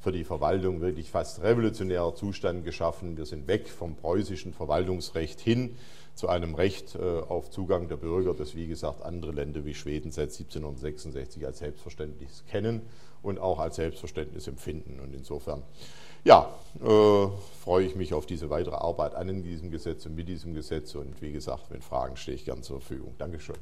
für 0.00 0.12
die 0.12 0.24
Verwaltung 0.24 0.80
wirklich 0.80 1.10
fast 1.10 1.42
revolutionärer 1.42 2.14
Zustand 2.14 2.64
geschaffen. 2.64 3.16
Wir 3.16 3.26
sind 3.26 3.46
weg 3.46 3.68
vom 3.68 3.96
preußischen 3.96 4.52
Verwaltungsrecht 4.52 5.40
hin 5.40 5.76
zu 6.14 6.28
einem 6.28 6.54
Recht 6.54 6.96
äh, 6.96 6.98
auf 6.98 7.50
Zugang 7.50 7.88
der 7.88 7.96
Bürger, 7.96 8.34
das 8.34 8.54
wie 8.54 8.66
gesagt 8.66 9.02
andere 9.02 9.32
Länder 9.32 9.64
wie 9.64 9.74
Schweden 9.74 10.10
seit 10.10 10.30
1766 10.30 11.46
als 11.46 11.58
selbstverständlich 11.58 12.30
kennen 12.50 12.82
und 13.22 13.38
auch 13.38 13.58
als 13.58 13.76
Selbstverständnis 13.76 14.46
empfinden. 14.46 15.00
Und 15.00 15.14
insofern 15.14 15.62
ja, 16.24 16.52
äh, 16.82 17.26
freue 17.62 17.86
ich 17.86 17.96
mich 17.96 18.12
auf 18.12 18.26
diese 18.26 18.50
weitere 18.50 18.76
Arbeit 18.76 19.14
an 19.14 19.28
in 19.28 19.42
diesem 19.42 19.70
Gesetz 19.70 20.04
und 20.06 20.14
mit 20.14 20.28
diesem 20.28 20.54
Gesetz. 20.54 20.94
Und 20.94 21.20
wie 21.22 21.32
gesagt, 21.32 21.70
wenn 21.70 21.82
Fragen 21.82 22.16
stehe 22.16 22.34
ich 22.34 22.44
gern 22.44 22.62
zur 22.62 22.80
Verfügung. 22.80 23.14
Dankeschön. 23.18 23.56